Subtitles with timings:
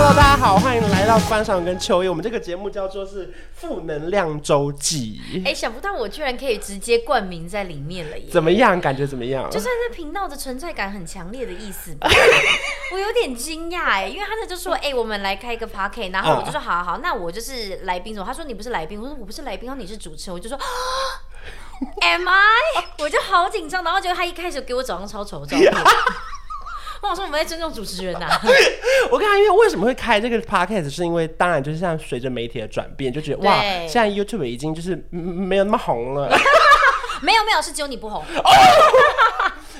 [0.00, 2.08] ！Hello，大家好，欢迎来到关韶文跟秋叶。
[2.08, 5.20] 我们这个节目叫做是负能量周记。
[5.44, 8.30] 哎，想不到我居然可以直接冠名在里面了耶！
[8.30, 8.80] 怎么样？
[8.80, 9.50] 感觉怎么样？
[9.50, 12.08] 就算这频道的存在感很强烈的意思吧。
[12.94, 18.14] 我有点惊讶哎，因为他那就说，哎，我们来开一个 party，然后我就说，好好好，那我就是来宾。
[18.24, 20.56] 他说你不是来宾，我说我不是来宾，然后你是主持人，我就说，
[22.02, 22.44] Am I？
[23.00, 25.72] 我就好紧张，然后结果他一开始给我找张超丑的照片。
[27.02, 28.40] 我说我们在尊重主持人呐、啊。
[29.10, 36.28] 我看，因为为什么会开这个 podcast，是因为当然就是像随着媒体的转变，就觉得哇，现在 YouTube 已经就是没有那么红了。
[37.22, 38.24] 没有没有，是只有你不红。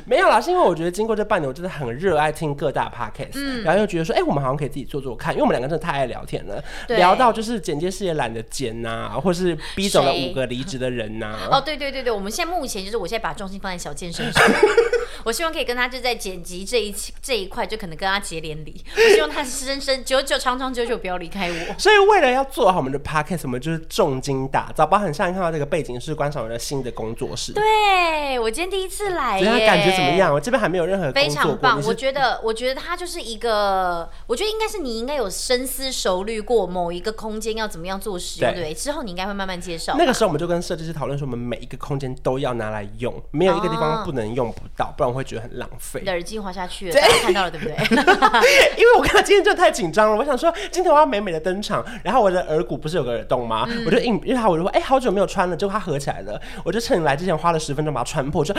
[0.05, 11.49] 没有啦，是因为我觉得经过这半年，我真的很热爱听各大 podcast，、嗯、然后又觉得说，哎、欸，我们好像可以自己做做看，因为我们两个真的太爱聊天了，聊到就是剪接师也懒得剪呐、啊，或是逼走了五个离职的人呐、啊。
[11.59, 14.43] 哦，对对对对，我们现在目前就是我现在把重心放在小健身上，
[15.25, 21.55] 我希望可以跟他就在剪辑这一这一块，就可能跟他结连理，我希望他深深久久长长久久不要离开我。
[21.79, 27.53] 所以为了要做好我们的 podcast，我们就是重金打造，包括像你看到这个背景是观赏人的新的工作室。
[27.53, 29.47] 对，我今天第一次来耶，
[29.93, 30.35] 怎么样？
[30.35, 30.89] 我这边还没有。
[30.89, 39.95] 任何非常棒，我觉得，我觉得他就是一个，我觉得应该是你应该有深思熟虑过某一个空间要怎么样做使用，对，对，之后你应该会慢慢介绍。
[39.99, 46.01] 那个时候我们就跟设计师讨论说，我们每一个空间都要拿来用，没有一个地方不能用不到，啊、不然我会觉得很浪费。
[46.01, 47.75] 你的耳机滑下去了，大家看到了对不对？
[48.79, 53.67] 因为我看到今天真的太紧张了，我想说今天我要美美的登场，然后我的耳骨不是有个耳洞吗？
[53.69, 58.55] 嗯、我就硬，因为他我就说，哎、欸，好久没有穿了，结果它合起来了，我就趁你来之前花了十分钟把它穿破，就。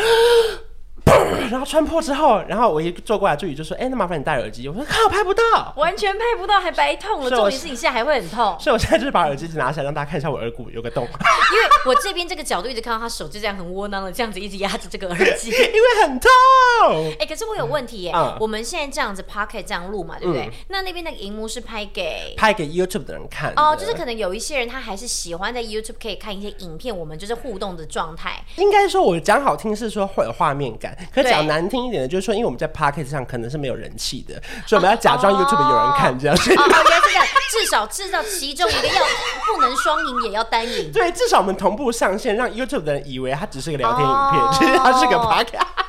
[1.49, 7.29] 然后穿破之后，然后我一坐过来，助理就说：“哎、欸，那麻烦你戴耳机。”我说：“靠，拍不到，完全拍不到，还白痛了。
[7.29, 11.03] 重点是你现在还会很痛。”所以我现在就是把耳机拿起来，让大家看一下我耳骨有个洞。
[11.05, 16.29] 因为我这边这个角度一直看到他手就这样很窝囊的这样子一直压着这个耳机， 因为很痛。
[17.13, 18.11] 哎、欸，可是我有问题耶。
[18.15, 20.43] 嗯、我们现在这样子 pocket 这样录嘛，对不对？
[20.43, 28.43] 嗯、那那边那个荧幕是拍给拍给 YouTube 的人看哦，就是可能有一些人他还是喜欢在 YouTube 可以看一些影片，我们就是互动的状态。
[28.57, 32.29] 应该说，我讲好听是说会有画面感，可讲难听一点的就是。
[32.29, 34.35] 说，因为我们在 p o c k e t 上可能是没有人气的，
[34.67, 36.35] 所以我们要假装 YouTube 有人看这样。
[36.35, 39.03] 哦，原来是这样，至少制造其中一个要
[39.55, 40.91] 不能双赢，也要单赢。
[40.91, 45.88] 对，至少我们同步上线，让 YouTube 的人以为它只是个聊天影片，哦、其 实它是个 Podcast。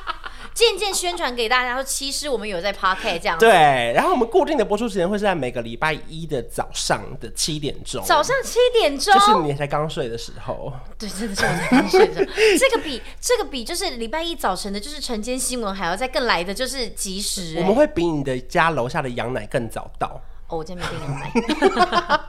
[0.61, 3.35] 渐渐宣传给大家说，其实我们有在 Podcast 这样。
[3.39, 3.49] 对，
[3.95, 8.03] 然后我们固定的播出时间会是在每个礼拜一的早上的七点钟。
[8.05, 10.71] 早上七点钟，就是你才刚睡的时候。
[10.99, 12.25] 对，真的是我才刚睡的时候。
[12.59, 17.55] 这个比这个比就是礼拜一早晨的，就是晨间新闻还要再更来的就是及时。
[17.57, 20.21] 我们会比你的家楼下的羊奶更早到。
[20.51, 22.19] 哦、我今天没订牛奶，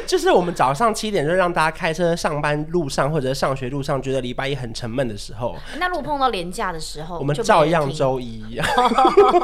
[0.08, 8.58] 就是我们早上七点就让大家开车上班路上或者上学路上觉得礼拜一很沉闷的时候，那如果碰到连假的时候，我们照样周一，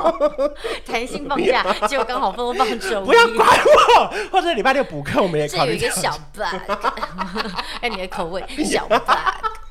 [0.86, 5.76] 弹性放假，结果刚好放放周一，不要管我，或者礼拜六补课，我们也考虑。
[5.76, 6.42] 这有一个小 bug，
[7.82, 9.65] 哎，你的口味小 bug。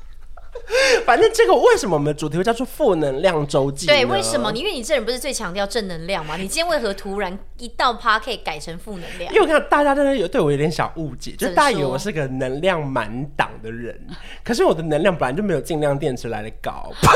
[1.06, 3.86] 反正这个为什么我们的主题会叫做负能量周记？
[3.86, 4.52] 对，为什么？
[4.52, 6.36] 因为你这人不是最强调正能量吗？
[6.36, 9.32] 你今天为何突然一到趴可以改成负能量？
[9.32, 13.98] 因为我看到大家真的有对我有点小误解，就大家以为我是个能量满档的人，
[14.44, 16.92] 可是我的能量本来就没有尽量电池来的高。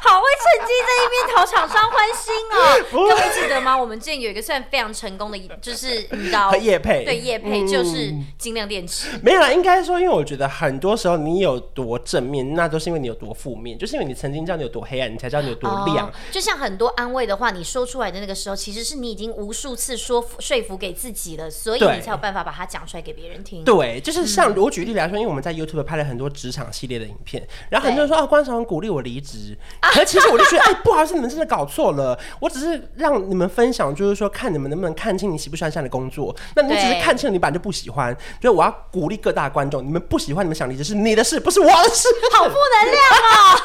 [0.00, 2.56] 好会趁机在一边讨厂商欢心哦！
[2.92, 3.76] 各位记得吗？
[3.76, 9.08] 我们之前有一个算非常成功的，就是你知道叶配，对叶配就是尽量电池。
[9.22, 16.06] 没有啦，应该说，因为我觉得很多时候你有多正面，那都是因为你有多负面，就是因为你曾经知道你有多黑暗，你才知道你有多亮。
[16.08, 23.64] 哦、就像很多安慰的话，你说出来的那个时候，其实是你已经无数次说服说服给自己了，所以你才有办法把它讲出来给别人听。
[23.64, 29.56] 对，就是像我举例来说，因为我们在 YouTube 拍了很多职场系列的影片，然后很多人说啊，关韶文鼓励我离职。
[29.80, 32.18] 可其实我就觉得，哎、欸，不好意思，你们真的搞错了。
[32.40, 36.34] 我只是让你们分享，就是说，看你们能不能看清你喜不喜欢这样的工作。
[36.54, 38.16] 那你只是看清了，你本来就不喜欢。
[38.40, 42.08] 所以我要鼓励各大观众，你们不喜欢，你们想离职是你的事，不是我的事。
[42.32, 43.60] 好负能量啊！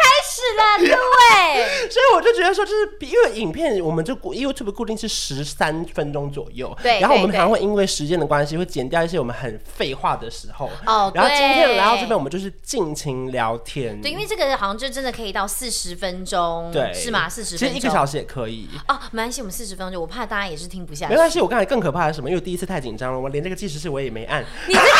[0.00, 1.88] 开始了， 各位。
[1.90, 6.76] 所以我就觉得说，就是因为影片，我们就 YouTube 固定是十三分钟左右。
[6.82, 7.00] 对。
[7.00, 10.70] 然后我们还会因为时间的关系，会剪掉一些我们很废话的时候。
[10.86, 11.10] 哦。
[11.14, 14.00] 然后今天来到这边，我们就是尽情聊天。
[14.00, 16.70] 对，因为这个好像就真的可以到四十分钟。
[16.72, 16.92] 对。
[16.94, 17.28] 是吗？
[17.28, 17.68] 四十分钟。
[17.68, 18.68] 其实一个小时也可以。
[18.88, 21.12] 哦，没关系，我们四十分钟，我怕大家也是听不下去。
[21.12, 22.28] 没关系，我刚才更可怕的是什么？
[22.28, 24.44] 因为第一次太紧张了，我连这个计时器我也没按。
[24.66, 24.96] 你在干嘛？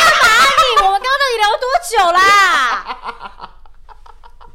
[0.81, 0.85] 你？
[0.85, 3.49] 我们刚刚到底聊多久啦？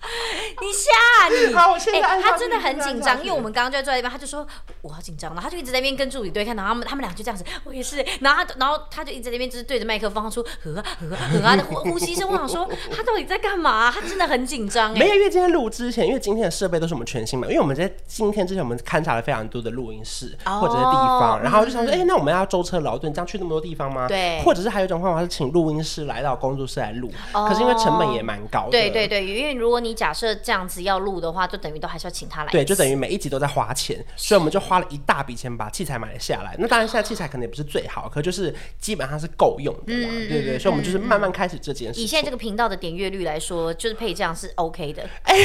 [1.54, 4.46] 好，我现在、欸、他真的很紧张，因为我们刚刚就在坐在那边，他就说
[4.82, 13.90] 我好紧张，然后他就一直在那边跟助理对看，然后他们他们俩就这样子，我也是，然后他然后他就一直在那边就是对着麦克风出呵呵呵啊的呼呼吸声，我想说他到底在干嘛？
[13.90, 14.98] 他真的很紧张哎。
[14.98, 24.06] 没有，因为今天录之前，因为今天的设备都是我们全新嘛，因为我们在今天之前我们勘察了非常多的录音室或者是地方，然后就想说，哎、欸，那我们要舟车劳顿，这样去那么多地方吗？
[24.08, 28.70] 对，或者是还有一种方法是请录音师来到工作室来录，可是因为成本也蛮高的。
[28.70, 32.50] 对对对，因为如果你假设这样子要录的话，就等于都还是要请他来。
[32.50, 36.54] 对，就等于每一集都在花钱，所以我们就花了一大笔钱把器材买了下来。
[36.58, 40.08] 那当然现在器材可能也不是最好，可就是基本上是够用的嘛。
[40.10, 42.00] 对对对，所以我们就是慢慢开始这件事。
[42.00, 45.08] 以现在这个频道的点阅率来说，就是配这样是 OK 的。
[45.22, 45.34] 哎。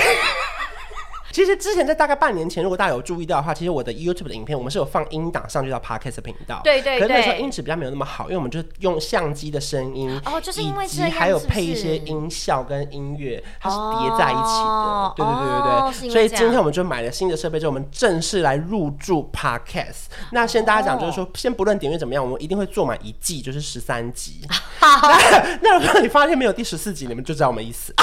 [1.31, 6.61] 其实之前在大概半年前，如果大家有注意到的话，其实我的 YouTube 的影片，我们是有放音档上去到 Podcast 频道。
[6.63, 7.01] 对对对。
[7.01, 14.69] 可是那时候音质比较没有那么好，因为我们就用相机的声音，哦，就是因为这样，以及还有配一些音效跟音乐，它是叠在一起的。
[14.69, 16.09] 哦、对对对对对。
[16.09, 20.05] 哦、所以今天我们就买了新的设备，之后我们正式来入驻 Podcast。
[20.31, 24.41] 那先大家讲，就是说，哦、先不论点阅怎么样，我们一定会做满一季，就是十三集。
[24.81, 27.93] 那 那如果你发现没有第十四集，你们就知道我们意思。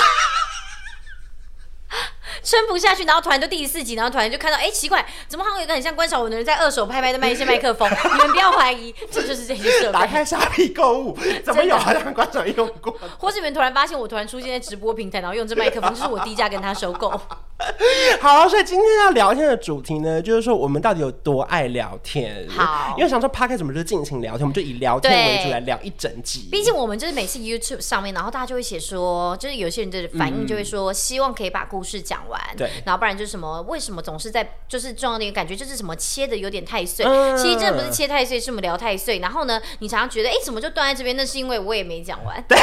[2.43, 7.89] 撑不下去，然后突然就第四集，然后突然就看到，哎，奇怪，怎么好像有一个很像关晓文的人在二手拍卖的卖一些麦克风？
[8.13, 9.93] 你们不要怀疑，这就是这些设备。
[9.93, 12.95] 打开虾皮购物，怎么有好像关晓文用过？
[13.19, 17.11] 或是你们突然发现我突然出现在直播平台，然后用这麦克风，就是我低价跟他收购。
[18.21, 22.47] 好，所以今天要聊天的主题呢，就是说我们到底有多爱聊天。
[22.49, 26.49] 好，因为想说 Podcast 怎么就是尽情聊天，我们就以聊天为主来聊一整集。
[26.53, 32.36] 毕竟我们就是每次 YouTube 上面，然后大家就会写说，就是有些人的反应就会说，希望可以把故事讲完。
[32.57, 37.05] 对，然后不然就是什么，为什么总是在就是重要的一个感觉就是什么切的有点太碎。
[37.05, 39.19] 嗯、其实真的不是切太碎，是我们聊太碎。
[39.19, 41.17] 然后呢，你常常觉得哎，怎么就断在这边？
[41.17, 42.43] 那是因为我也没讲完。
[42.49, 42.59] 对。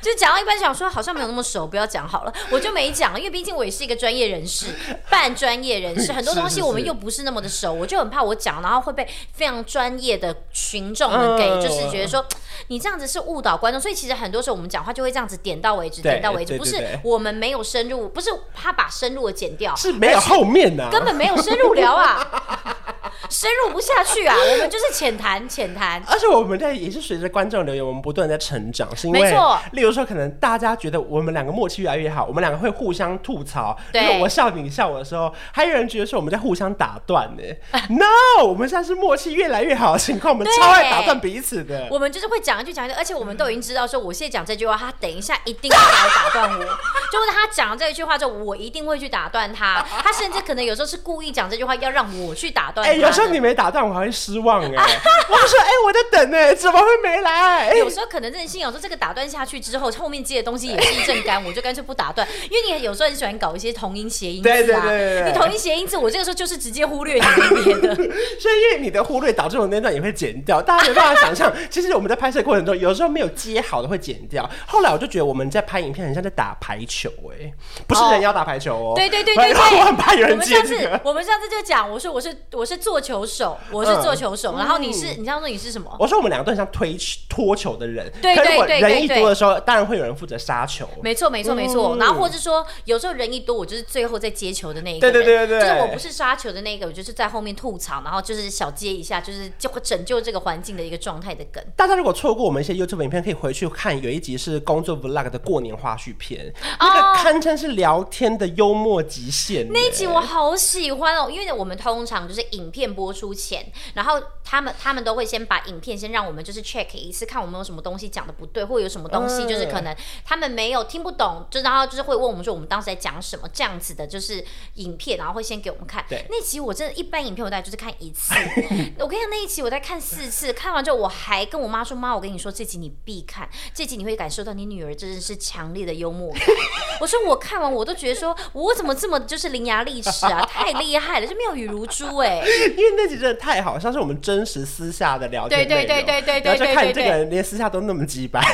[0.00, 4.74] 就讲到一半，想说好像没有那么熟，不要讲好了，我就没讲，因为毕竟我也是一个专业人士，
[5.10, 12.24] 半专业人士， 很多东西我们又不是那么的熟，我就很怕我讲，然后会被非常专业的群众们给，就是觉得说
[12.68, 22.89] 你这样子是误导观众，所以其实很多时候我们讲话就会这样子点到为止，点到为止，不是我们没有深入，不是怕把深入的剪掉，是没有后面的， 根本没有深入聊啊。
[23.30, 26.02] 深入不下去啊， 我们就是浅谈浅谈。
[26.06, 29.34] 而且我们在也是随着观众留言，我们不断在成长，是因为，
[29.72, 37.42] 例如说，可能大家觉得我们两个默契越来越好，我们两个会互相吐槽，对，我笑你，你笑我的时候，还有人觉得说我们在互相打断呢。
[37.90, 41.88] No，我们现在是默契越来越好的情况，我们超爱打断彼此的。
[41.90, 46.64] 我们就是会讲一句讲一句，而且我们都已经知道说，我现在讲这句话，他等一下一定要来打断我。
[46.64, 49.84] 就是他讲这一句话之后，我一定会去打断他。
[50.02, 53.06] 他甚至可能有时候是故意讲这句话，要让我去打断他。
[53.06, 54.68] 有时候你没打断，我还会失望哎。
[55.30, 57.72] 我就说，哎，我在等哎，怎么会没来？
[57.74, 62.26] 有时候可能任性，有时候这个打断下去之后，后面接的东西也是一阵干，我就干脆不打断。
[62.44, 64.52] 因为你有时候很喜欢搞一些同音谐音字啊。
[64.52, 65.32] 对对对。
[65.32, 67.94] 你同音谐音字，我这个时候就是直接忽略你那边的。
[68.40, 70.60] 所以因为你的忽略，导致我那段也会剪掉。
[70.60, 74.48] 大家没办法想象，其实我们在拍摄过程中，有时候没有接好的会剪掉。
[74.66, 77.52] 后来我就觉得我们在拍影片很像在打排球哎，
[77.86, 78.92] 不是人要打排球哦。
[78.96, 79.60] 对对对对对。
[79.78, 81.00] 我很怕有人接这个。
[81.04, 85.94] 我们上次就讲，我说我是我是做球手，我是做球手，然后你是你这样说你是什么？
[85.98, 86.96] 我说我们两个都很像推
[87.28, 88.10] 拖球的人。
[88.20, 88.80] 对对对对。
[88.80, 90.88] 人一多的时候，当然会有人负责杀球。
[91.02, 91.96] 没错没错没错。
[91.96, 95.10] 然后或者说，有时候人一多，我就是最后在接球的那一个。
[95.10, 95.60] 对对对对。
[95.60, 101.62] 就是我不是杀球的那个，我就是在后面吐槽，然后就是小接一下，就是就会拯救这个环境的一个状态的梗。
[101.76, 109.68] 大家如果错过我们一些 YouTube 影片，可以回去看，有一集是工作 Vlog 的过年花絮片，那个堪称是聊天的幽默极限。
[109.70, 126.04] 那一集我好喜欢哦，因为我们通常就是影片播出前，然后他们他们都会先把影片先让我们就是 check 一次，看我们有什么东西讲的不对，或者有什么东西就是可能他们没有听不懂，就然后就是会问我们说我们当时在讲什么这样子的，就是影片，然后会先给我们看。
[126.08, 128.34] 对，那集我真的一般影片我大概就是看一次，
[128.98, 136.42] 我跟你讲那一集我在看四次，看完之后我还跟我妈说，妈，我跟你说这集你必看，这集你会感受到你女儿真的是强烈的幽默感。
[137.00, 142.42] 我说我看完我都觉得说我怎么这么就是伶牙俐齿啊，太厉害了，就妙语如珠哎！
[142.68, 148.40] 因为那集真的太好，像是我们真实私下的聊天，对对对对对对，然后就看你这个人连私下都那么鸡掰。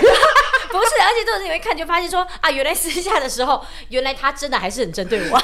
[0.68, 5.38] 不是，而且这种你会看就发现说啊，原来私下的时候，原来他真的还是很针对我。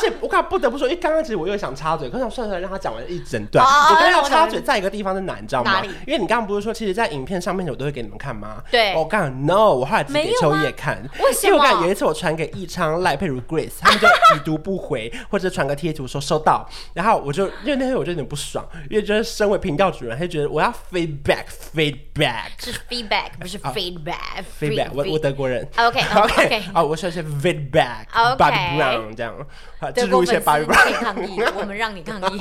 [0.00, 3.64] 且我刚不得不说，因为刚刚其实我又想插嘴，可是我算出来让他讲完一整段。
[3.64, 5.82] 哦、我刚刚要插嘴，在一个地方是哪，你知道吗？
[6.06, 8.62] 因为你刚刚不是说，其实，在影片上面我都会给你们看吗？
[8.70, 8.94] 对。
[8.94, 11.02] 我刚刚 no，我后来只给秋叶看。
[11.20, 11.48] 为什么？
[11.48, 24.44] 因为我刚有一次我传给易昌、赖佩如、Grace，他们就已读不回， 或者传个贴图说收到，然后我就因为那天我就有点不爽，因为觉得身为频道主人，他就觉得我要 feedback，feedback 是 feedback 不是 feedback，feedback。
[24.60, 25.66] feedback，我我德国人。
[25.76, 28.06] OK OK 啊，我说一些 feedback。
[28.36, 29.34] Brown 这样，
[29.94, 32.40] 记录一些 Bobby Brown 抗议，我们让你抗议。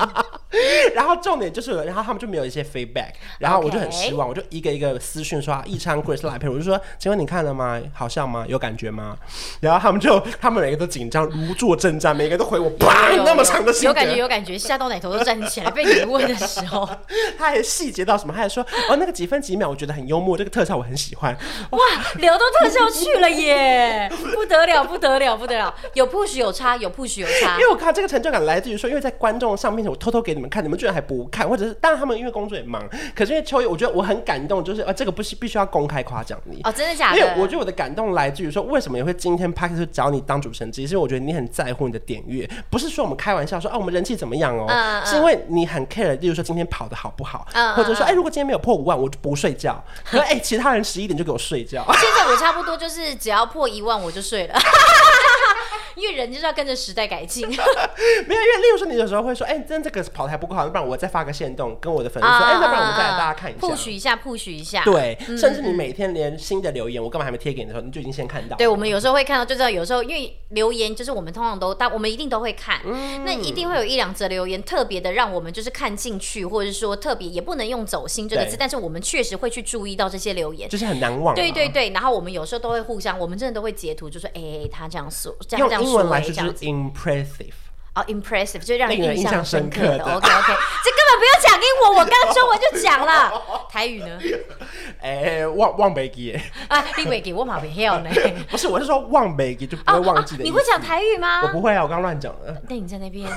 [0.94, 7.82] 然后重点就是，然后他们就没有一些 feedback，然后我就很失望，我就一个一个私讯说，易昌、Grace、赖珮，我就说，请问你看了吗？
[7.94, 8.46] 好笑吗？
[8.48, 9.18] 有感觉吗？
[9.62, 15.72] 然后他们就，他们每个都紧张，如坐针毡，每个都回我， 啪，那么长的信，有感觉，有感觉，吓到奶头都站起来。
[15.72, 16.88] 被你问的时候，
[17.40, 18.34] 他还细节到什么？
[18.34, 21.36] 他还说，哦，那个几分几秒，我觉得很幽默，这个特效我很喜欢。
[21.72, 21.80] 哇，
[22.18, 27.56] 聊到特效去了耶，不得了，不得了，不得了，有 push 有差，有 push 有差。
[27.56, 32.82] 因为我看这个成就感来自于说，因为在观众上面前，我偷偷给你们看，你们居然还不看，或者是当然他们因为工作也忙，
[33.14, 37.18] 可是因为秋叶，我觉得我很感动，就是啊，这个不是必须要公开夸奖你哦，真的假的？
[37.18, 49.84] 因为我觉得我的感动来自于说，为什么也会今天 Podcast 找你当主持人，只是我觉得你很在乎你的点阅，不是说我们开玩笑说啊，我们人气怎么样哦，嗯嗯、是因为你很 care，例如说今天跑的好不好，或者说哎，如果今天没有破五万，我就不睡觉。
[50.06, 51.86] 可 是哎，其他人十一点就给我睡觉。
[52.00, 54.56] 现在我差不多就是只要破一万我就睡了。
[55.96, 68.56] 因为人就是要跟着时代改进， 没有，因为例如说你有时候会说，哎、欸，真这个跑台不够好，要不然我再发个线动跟我的粉丝说，哎、uh, 欸，那不然我们再来大家看一下，push 一下，push 一下，对，嗯、甚至你每天连新的留言，我干嘛还没贴给你的时候，你就已经先看到。
[68.58, 81.36] 对，我们有时候会看到，就知道有时候因为留言就是我们通常都，但我们一定都会看，嗯、那一定会有一两则留言特别的让我们就是看进去，或者是说特别也不能用走心这个字，但是我们确实会去注意到这些留言，就是很难忘。
[81.36, 86.91] 对对对，然后我们有时候都会互相，我们真的都会截图，就说，哎、欸，他这样说，这样这样说，哎，这样。
[86.92, 90.02] Impressive 哦、oh,，impressive 就让人印象深刻的。
[90.02, 93.34] OK OK，这根本不用讲英文，我刚中文就讲了。
[93.70, 94.18] 台语呢？
[95.02, 98.10] 哎、欸，忘忘北记啊，你北记我马不晓呢。
[98.50, 100.46] 不是，我是说忘北记就不会忘记的、哦哦。
[100.46, 101.42] 你会讲台语吗？
[101.44, 102.56] 我不会啊，我刚乱讲的。
[102.70, 103.28] 那你在那边，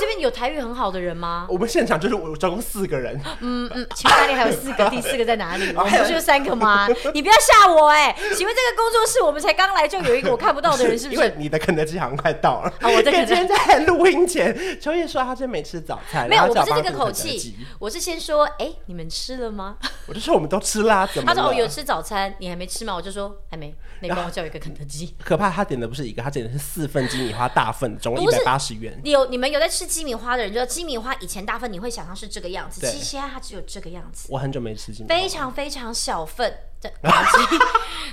[0.00, 1.46] 这边有台语很好的人吗？
[1.48, 3.20] 我们现场就是我总共四个人。
[3.38, 4.90] 嗯嗯，请问那里还有四个？
[4.90, 5.72] 第四个在哪里？
[5.76, 6.88] 我们不是有三个吗？
[7.14, 8.16] 你不要吓我哎、欸！
[8.34, 11.20] 请问这个工作室我们才刚来就有一个我看不到的人，是不是？
[11.20, 12.72] 因为你的肯德基好像快到了。
[12.80, 13.91] 啊，我在肯德基。
[13.92, 16.28] 录音前，秋叶说他今天没吃早餐。
[16.28, 19.76] 没有，我不是这个口气，我是先说，哎、欸，你们吃了吗？
[20.06, 21.26] 我就说我们都吃啦，怎么？
[21.26, 22.94] 他说哦，有吃早餐，你还没吃吗？
[22.94, 25.14] 我就说还没，那你帮我叫一个肯德基。
[25.24, 28.98] 可怕，他点的不是一个，他点的是四份鸡米花大份，总共一百八十元。
[29.04, 34.28] 你有你们有在吃鸡米花的人，就知道鸡米花以前大份你会想象是这个样子，其实现在它只有这个样子。
[34.30, 36.54] 我很久没吃鸡米花，非常非常小份。
[36.90, 37.64] 肯德基，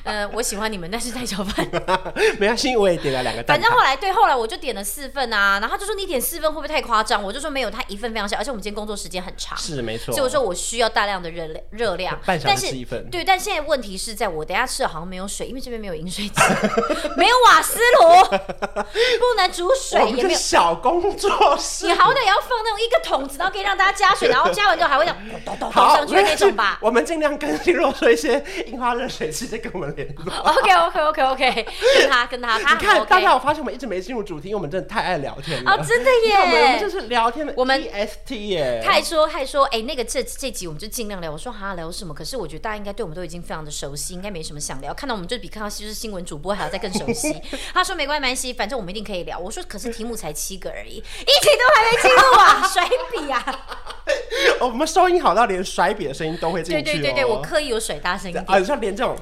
[0.04, 1.68] 呃，我喜欢你们，但是太小份。
[2.40, 3.44] 没关系，我也点了两个。
[3.44, 7.22] 反正后来对，后来我就点了四份啊，然后他就说你点四份会不会太夸张？
[7.24, 10.14] 我就说没有，他一份非常小，而且我们今天工作时间很长，是没错。
[10.14, 12.20] 所以我说我需要大量的热量，热量。
[12.26, 13.10] 半小时吃一份。
[13.10, 16.42] 对，但现在问题是在我等下吃了好像没有水，因为这边没有饮水机，
[17.18, 21.88] 没有瓦斯炉，不能煮水，也没有小工作室。
[21.88, 25.18] 你好歹也要放那种一个桶子，然后可以让大家加水，然后加完之后还会这样
[25.60, 26.78] 倒上去那种吧。
[26.82, 29.30] 我们尽量更新，如果说一些 樱花热水。
[29.30, 30.34] 器在跟我们联络。
[30.34, 31.68] OK OK OK OK，
[32.00, 35.72] 跟他跟他，他你看，大家我发现我们一直没进入主题，因为我们真的太爱聊天了。
[35.72, 36.36] 哦，真的耶！
[36.36, 38.82] 我们就是聊天的，我们 EST 耶。
[38.84, 41.32] 他还说，他还说，哎，那个这这集我们就尽量聊。
[41.32, 42.14] 我说好聊什么？
[42.14, 44.94] 可是我觉得大家应该对我们都已经非常的熟悉，应该没什么想聊。
[44.94, 47.40] 看到我们就比看到就是新闻主播还要再更熟悉。
[47.74, 49.38] 他说没关系，没关系，反正我们一定可以聊。
[49.38, 53.89] 我说可是题目才七个而已，一题都还没进入啊， 甩笔啊！
[54.62, 56.84] 我们收音好到连甩笔的声音都会进去。
[56.84, 58.38] 对对对对，我刻意有甩大声音。
[58.46, 59.16] 啊，像连这种。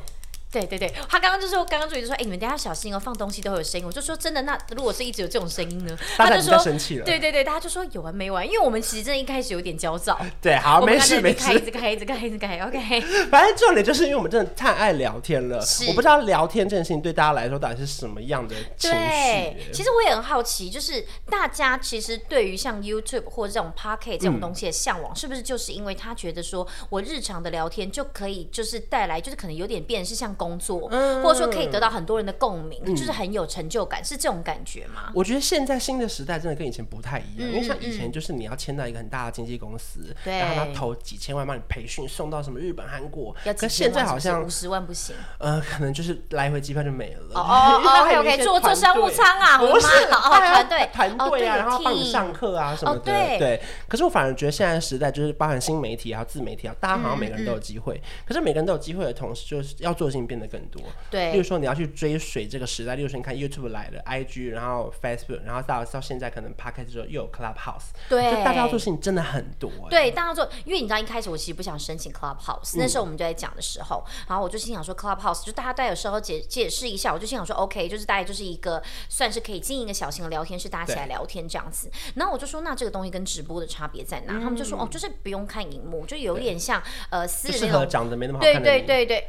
[0.58, 3.86] 对对对，他刚刚就说，刚刚助理就说，哎，你们等下小心哦，放东西都会有声音。
[3.86, 5.96] 我就说真的，那如果是一直有这种声音呢？
[6.16, 7.06] 他就说生气了。
[7.06, 8.46] 对对对，他就说有完没完？
[8.46, 10.20] 因为我们其实真的一开始有点焦躁。
[10.42, 11.54] 对，好，没事没事。
[11.54, 13.02] 一直开，一直开，一直开，OK。
[13.30, 15.62] 反正重点就是因为我们真的太爱聊天了。
[15.62, 15.86] 是。
[15.88, 18.98] 我不知道聊天这件事情对大家来说到底是什么样的情绪。
[18.98, 30.88] 对，其实我也很好奇，就是大家其实对于像 YouTube 或者这种 Pocket 这种东西的向往，是不是就是因为他觉得说我日常的聊天就可以就是带来，就是可能有点变是像工作。
[30.92, 31.22] 嗯。
[31.24, 35.12] 或者说可以得到很多人的共鸣，嗯、就是很有成就感，是这种感觉吗？
[35.14, 47.40] 我觉得现在新的时代真的跟以前不太一样，嗯、因为像以前就是你要签到一个很大的经纪公司，对、嗯，然后他投几千万帮你培训，送到什么日本、韩国，要可现在好像五十万不行，呃，可能就是来回机票就没了。
[47.40, 50.90] 哦哦， OK OK，坐坐商务舱啊，不是团队。
[50.94, 53.38] 团队啊，然后帮你上课啊什么的，对。
[53.40, 53.62] 对。
[53.88, 60.82] 可是我反而觉得现在时代就是包含新媒体啊、自媒体啊，大家好像每个人都有机会，可是每个人都有机会的同时，就是要做的事情变得更多。
[61.10, 69.72] 对，例如说你要去追随这个时代，例如说你看 YouTube 来了，IG，然后 Facebook，然后到到现在可能 Podcast 之后又有 Clubhouse，对，就大家要做事情真的很多。
[69.90, 81.90] 对，大家做，因为你知道一开始我其实不想申请 Clubhouse，、嗯、那时候我们就在讲的时候，然后我就心想说 Clubhouse 就大家待有时候解解释一下，我就心想说 OK，就是大概就是一个算是可以经营一个小型的聊天室，大家起来聊天这样子。
[82.16, 84.34] 然后我就说那这个东西跟直播的差别在哪？
[84.34, 89.28] 嗯、他们就说哦，就是不用看荧幕，就有点像呃私人那种长得没那么好对对对对。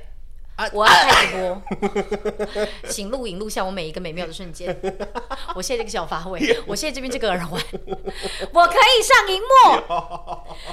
[0.58, 4.76] 啊、我要开直播，请录影录下我每一个美妙的瞬间。
[5.54, 7.62] 我现在这个小发尾，我现在这边这个耳环，
[8.52, 9.78] 我可以上荧幕。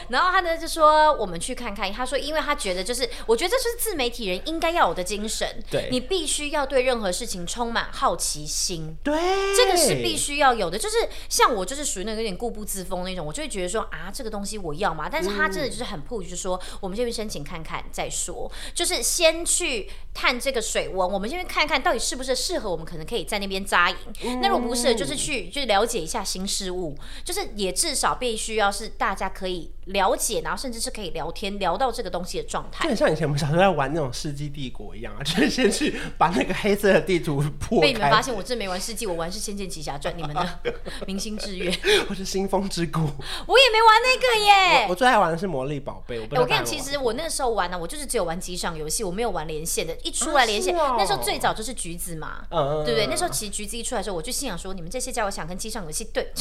[0.09, 5.47] 然后他呢就说我们去看看，他说因为他觉得就是，我觉得这是自媒体人应该要有的精神。
[5.69, 8.97] 对，你必须要对任何事情充满好奇心。
[9.03, 9.15] 对，
[9.55, 10.79] 这个是必须要有的。
[10.79, 10.97] 就是
[11.29, 15.07] 像我就是属于那个有点固步自封那种，我就会觉得说啊这个东西我要嘛。
[15.07, 19.74] 但是他真的就是很 push，就是说我们这边申请看看再说，就是先去。
[20.13, 23.97] 探这个水温，我们先看看到底是不是适合我们，可能可以在那边扎营。
[24.23, 32.83] 嗯、那如果不是，就是去就了解一下新事物，就是也至少必须要是大家可以了解，然后甚至是可以聊天聊到这个东西的状态。
[32.83, 37.81] 就很像以前我们小时候在玩那种世纪帝国一样啊， 就是先去把那个黑色的地图破。
[37.81, 40.59] 被你们发现我真没玩世纪，我玩是《仙剑奇侠传》，你们呢？
[41.05, 41.71] 明星志愿，
[42.09, 44.85] 或是新风之谷，我也没玩那个耶。
[44.85, 46.19] 我，我最爱玩的是魔力宝贝。
[46.19, 49.95] 我，我跟你讲，其实我那时候玩呢，我就是只有玩机上游戏，我没有玩连线的。
[50.03, 53.07] 一出来连线，啊哦、那时候最早就是橘子嘛，嗯、对不对？
[53.07, 56.31] 那时候其实橘子一出来的时候，我就心想说，你们这些家伙想跟机上游戏对，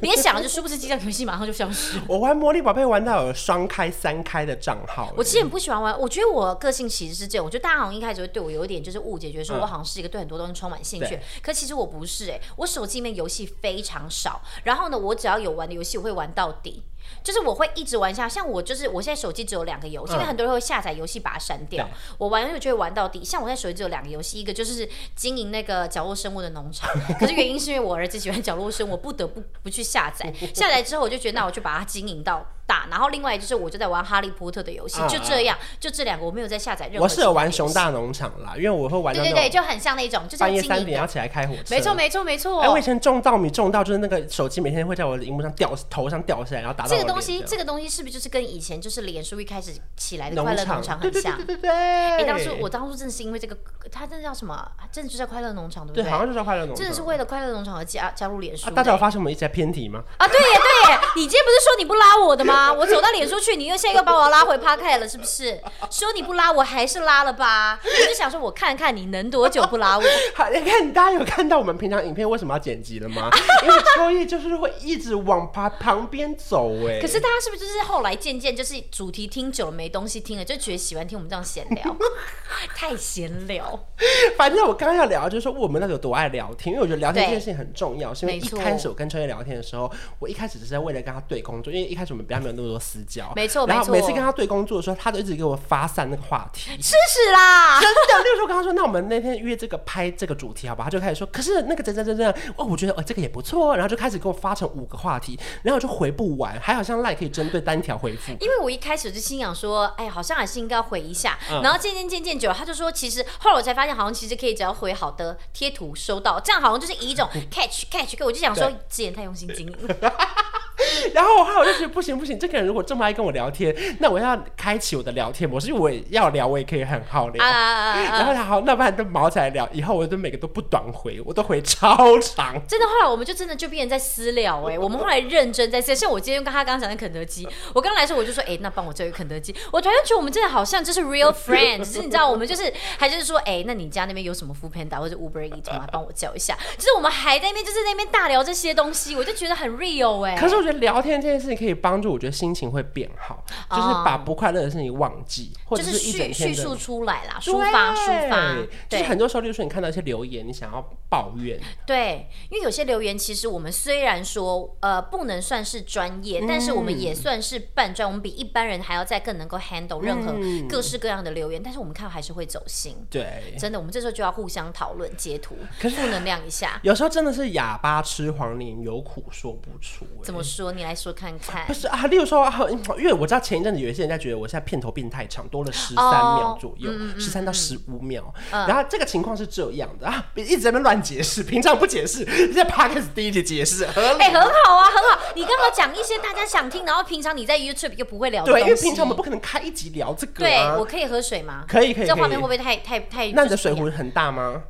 [0.00, 1.98] 别想了，就殊不知机上游戏马上就消失。
[2.06, 5.12] 我玩魔力宝贝玩到有双开、三开的账号。
[5.16, 16.82] 我其实很不喜欢玩，我觉得我个性其实是这样，我觉得大家好像一开始会对我有一点就是误解，觉得说我好像是一个对很多东西充满兴趣，嗯、可其实我不是哎、欸，我手机里面游戏非常少，然后呢，我只要有玩的游戏，我会玩到底。
[17.22, 21.88] 就是我会一直玩下，像我就是我现在手机只有两个游戏，因为很多人会下载游戏把它删掉。
[22.18, 23.24] 我玩游戏就会玩到底。
[23.24, 30.32] 像我现在手机只有两个游戏，一个就是经营那个角落生物的农场， 可是原因是因为我儿子喜欢角落生物，我不得不不去下载。
[30.54, 32.86] 下载之后我就觉得，那我就把它经营到大。
[32.90, 37.04] 然后另外就是我就在玩哈利波特的游戏，就这样，就这两个我没有在下载任何。
[37.04, 39.14] 我是有玩熊大农场啦，因为我会玩。
[39.14, 41.62] 对对对，就很像那种，就是半夜三点要起来开火车。
[41.70, 42.60] 没错没错没错。
[42.60, 46.91] 哎，我以前种稻米种到就是那个手机每天会在我的荧幕上掉头上掉下来，然后打到。
[46.92, 47.88] 这个东西，这个东西。
[47.88, 51.36] 是不是就是跟以前就是脸书一开始起来的快乐农场很像？
[51.36, 51.70] 对对对对对。
[51.70, 53.56] 哎、欸，当初我当初真的是因为这个，
[53.90, 54.70] 他真的叫什么？
[54.90, 56.04] 真的就叫快乐农场，对不对？
[56.04, 56.76] 对，好像就叫快乐农场。
[56.76, 58.70] 真的是为了快乐农场而加加入脸书、啊。
[58.70, 60.02] 大家有发现我们一直在偏题吗？
[60.16, 62.72] 啊，对耶对耶，你今天不是说你不拉我的吗？
[62.72, 65.60] 我走到脸书去，你又现在又把我拉回 Podcast 了，是不是？
[65.90, 67.78] 说你不拉我，还是拉了吧？
[67.84, 70.04] 我就想说，我看看你能多久不拉我。
[70.34, 73.30] 好，你看大家有看到我们平常影片为什么要剪辑了吗？
[73.62, 76.98] 因为秋叶就是会一直往旁旁边走，哎。
[76.98, 78.62] 可是大家是不是就是后来渐渐就？
[78.62, 81.96] 就是主题听久了没东西听了，就觉得喜欢听我们这样闲聊，
[82.76, 83.76] 太闲聊。
[84.38, 88.14] 反正我刚刚要聊，就是说我们那有多爱聊天，因为我觉得聊天这件事情很重要。
[88.14, 89.90] 是因为一开始我跟秋叶聊天的时候，
[90.20, 93.32] 我一开始只是在为了跟他对工作，因为一开始我们比较没有那么多私交。
[93.36, 96.70] 没错，然后每次跟他对工作的时候，他都一直给我发散那个话题。
[96.78, 97.78] 吃屎啦！
[97.82, 100.86] 真的，那个时候跟他说，那我们那天约这个拍这个主题好不好？
[100.86, 108.32] 他就开始说，可是那个怎怎怎怎哦，我觉得哦这个也不错，然后就开始给我发成五个话题，然后我就回不完，还好像赖可以针对单条回复。
[108.40, 111.38] 因为我一开始就心想说，哎，好像还是应该要回一下。
[111.50, 118.12] 嗯、然后渐渐渐渐久了，他就说，其实后来我才发现，好像其实可以只要回好的贴图收到，这样好像就是以一种 catch catch。
[118.22, 120.12] 我就想说，之前太用心经营了。
[121.14, 127.44] 然后后来我就觉得不行不行，这个人如果这么爱跟我聊天，那我要开启我的聊天模式，因为我也要聊，我也可以很好聊。
[127.44, 129.68] 啊、然后他好，那不然就毛起来聊。
[129.72, 132.54] 以后我就每个都不短回，我都回超长。
[132.66, 135.94] 真的，后来我们就真的就变成在私聊哎、欸，我们后来认真在私。
[135.94, 139.54] 像我今天跟他刚刚讲的肯德基， 我刚来的时候我就说，哎、欸，那帮我叫一个肯德基。
[139.70, 145.86] 我突然觉得我们真的好像就是 real friends，就是你知道，我们就是还就是说，哎、欸，那你家那边有什么 foodpanda 或者 Uber Eats 吗？
[145.92, 146.56] 帮我叫一下。
[146.76, 150.40] 就是我们还在那边就是在那边大聊这些东西，我就觉得很 real 哎、欸。
[150.40, 158.56] 可是我觉得聊天这件事情可以帮助我觉得心情会变好，就是把不快乐的事情忘记，或者是一整天叙述出来啦，抒发抒发。
[158.88, 161.60] 就是很多时候，就是说你看到一些留言，你想要抱怨。
[161.84, 170.34] 对，因为有些留言其实我们虽然说呃不能算是专业，但是我们也算是半专，我们比一般人还要再更能够 handle 任何
[170.68, 172.96] 各式各样的留言，但是我们看还是会走心。
[173.10, 176.78] 对，真的，我们这时候就要互相讨论、截图，可是负能量一下。
[176.82, 180.06] 有时候真的是哑巴吃黄连，有苦说不出。
[180.22, 180.51] 怎么说？
[180.72, 181.64] 你你来说看看。
[181.66, 182.60] 不是啊，例如说啊，
[182.98, 188.34] 因为我知道前一阵子有一些人在觉得我现在片头变太长，多了十三秒左右，十三、oh, 到十五秒。
[188.50, 195.32] 嗯、然后这个情况是这样的啊，一直在那乱解释，平常不解释，在 Podcast 第一集解释，哎、欸，很好啊，很好。
[195.36, 198.52] 你刚刚讲一些大家想听，然后平常你在 YouTube 又不会聊的。
[198.52, 200.74] 对，因为平常我们不可能开一集聊这个、啊。
[200.74, 201.64] 对，我可以喝水吗？
[201.68, 202.06] 可以，可以。
[202.06, 203.30] 这画面会不会太太太？
[203.32, 204.62] 那你的水壶很大吗？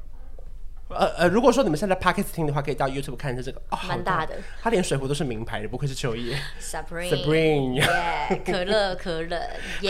[0.94, 4.34] 呃呃，如果说你们现在 p a c k e t 听的话，可以到 YouTube 看一下这个，哦，蛮大的。
[4.62, 6.38] 他连水壶都是名牌的，不愧是秋叶。
[6.60, 7.84] Supreme，Supreme，
[8.44, 9.40] 可乐可乐，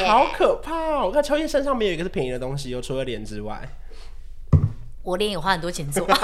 [0.07, 1.07] 好可怕哦！
[1.07, 3.61] 我看秋叶身上没有一个是便宜的东西，又除了脸之外。
[5.03, 6.07] 我脸也花很多钱做。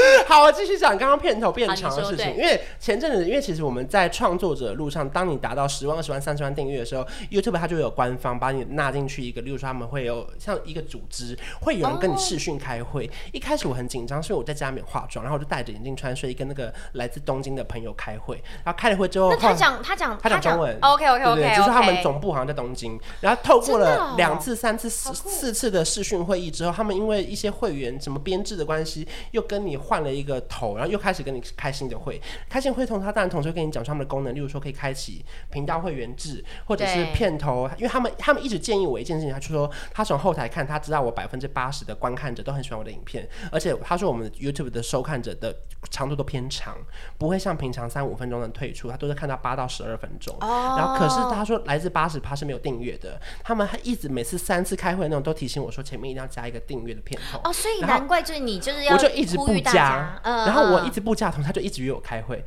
[0.26, 2.34] 好，我继续讲刚刚片头变长的事情。
[2.36, 13.04] 因为前阵子，因为其实我们在创作者的路上，当你达到十万、二十万、三十万订阅的时候，YouTube 它就会有官方把你纳进去一个，例如说他们会有像一个组织，会有人跟你视讯开会。
[13.06, 13.12] Oh.
[13.32, 18.42] 一开始我很紧张，是因为我在家没有化妆，然后我就戴着眼镜穿睡衣跟那个来自东京的朋友开会。
[18.64, 22.98] 然后开了会之后，他讲他讲他讲中文，OK OK OK，对就是他们总部好像在东京。
[23.20, 32.20] 然后透过了两次、三次、四四次的视讯会议之后，他们因为一些会员什么编制的关系，又跟你换了一个头，然后又开始跟你开新的会。
[32.48, 37.68] 开新会同他当然同时会跟你讲他们的功能，例如说可以开启频道会员制，或者是片头。
[37.76, 45.54] 因为他们他们一直建议我一件事情，他就说他从后台看，他知道我百分之八十的观看者都很喜欢我的影片，而且他说我们 YouTube 的收看者的
[45.90, 46.76] 长度都偏长，
[47.18, 50.36] 不会像平常三五分钟的退出，他都是看到八到十二分钟。
[50.40, 50.76] 哦。
[50.78, 57.40] 然后可是他说来自八十趴是没有订阅的，他们还一直每次三次开会那种都提醒我说前面一定要加一个订阅的片头。
[57.44, 60.44] 哦，所以难怪就是你就是要我就一直不加，嗯。
[60.46, 62.44] 然后我一直不加，同他就一直约我开会。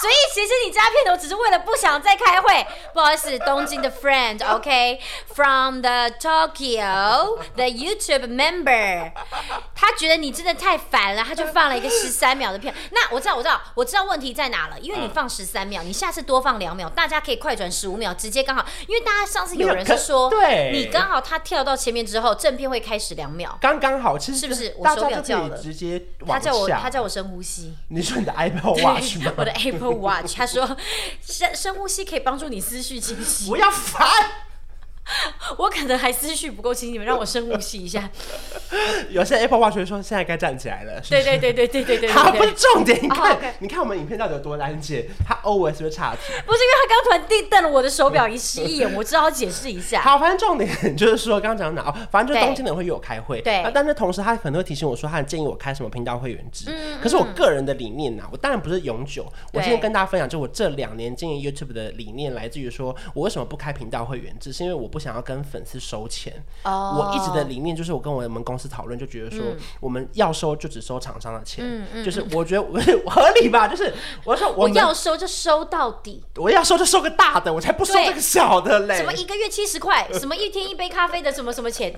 [0.00, 2.66] 所以其实你加片头只是为了不想再开会。
[2.94, 5.80] 不好意思，东京的 friend，OK，from、okay?
[5.80, 9.12] the Tokyo the YouTube member，
[9.74, 12.74] 他觉得你真的太烦了，他就放了一个十三秒的片。
[12.92, 18.64] 那我知道，我知道，我知道问题在哪了，因为你放十三秒，你下次多放两秒，大家可以快转十五秒，直接刚好。
[18.86, 24.74] 因为大家上次有人是说，对，你刚好他跳到前面之后，正片会开始两秒，刚刚好，其实是不是？
[24.78, 27.74] 我手表叫了，直接他叫我，他叫我深呼吸。
[27.88, 29.32] 你说你的 Apple Watch 吗？
[29.36, 29.89] 我的 Apple。
[29.92, 30.76] Watch，他说
[31.22, 33.46] 深深呼吸可以帮助你思绪清晰。
[33.50, 34.08] 不要烦。
[35.58, 38.08] 我可能还思绪不够清，你们让我深呼吸一下。
[39.10, 41.00] 有些 Apple Watch 说现在该站起来了。
[41.08, 42.10] 对对对对对对对。
[42.10, 43.02] 好，不是重点。
[43.02, 45.08] 你看，你看我们影片到底有多难解？
[45.26, 46.20] 他 always 会岔题。
[46.46, 50.00] 不是因为他刚突然定瞪了我的手表一一眼，我只好解释一下。
[50.02, 53.40] 好，反正重点就是说，刚刚讲到哪哦，反正就东京的人会约我开会。
[53.40, 53.68] 对。
[53.74, 56.70] 但是同时他可能会提醒我说，他建议我开什么频道会员制。
[57.02, 59.26] 可是我个人的理念呢，我当然不是永久。
[59.52, 65.80] 我今天跟大家分享，就我这两年经营 YouTube 的理念，来自于说我为什么不开频道会员制，是因为我不想要跟粉丝。
[65.80, 69.40] 收钱，oh, 我一直的理念就是，我跟我们公司讨论，就觉得说，
[69.80, 73.92] 我们要收就只收厂商的钱，嗯嗯、就是我觉得 我合理吧，就是
[74.24, 78.98] 我说我，我要收就收到底，我要收就收个大的，我才不收这个小的嘞。
[78.98, 81.94] 什么一个月七十块， 什么一天一杯咖啡的什么什么钱，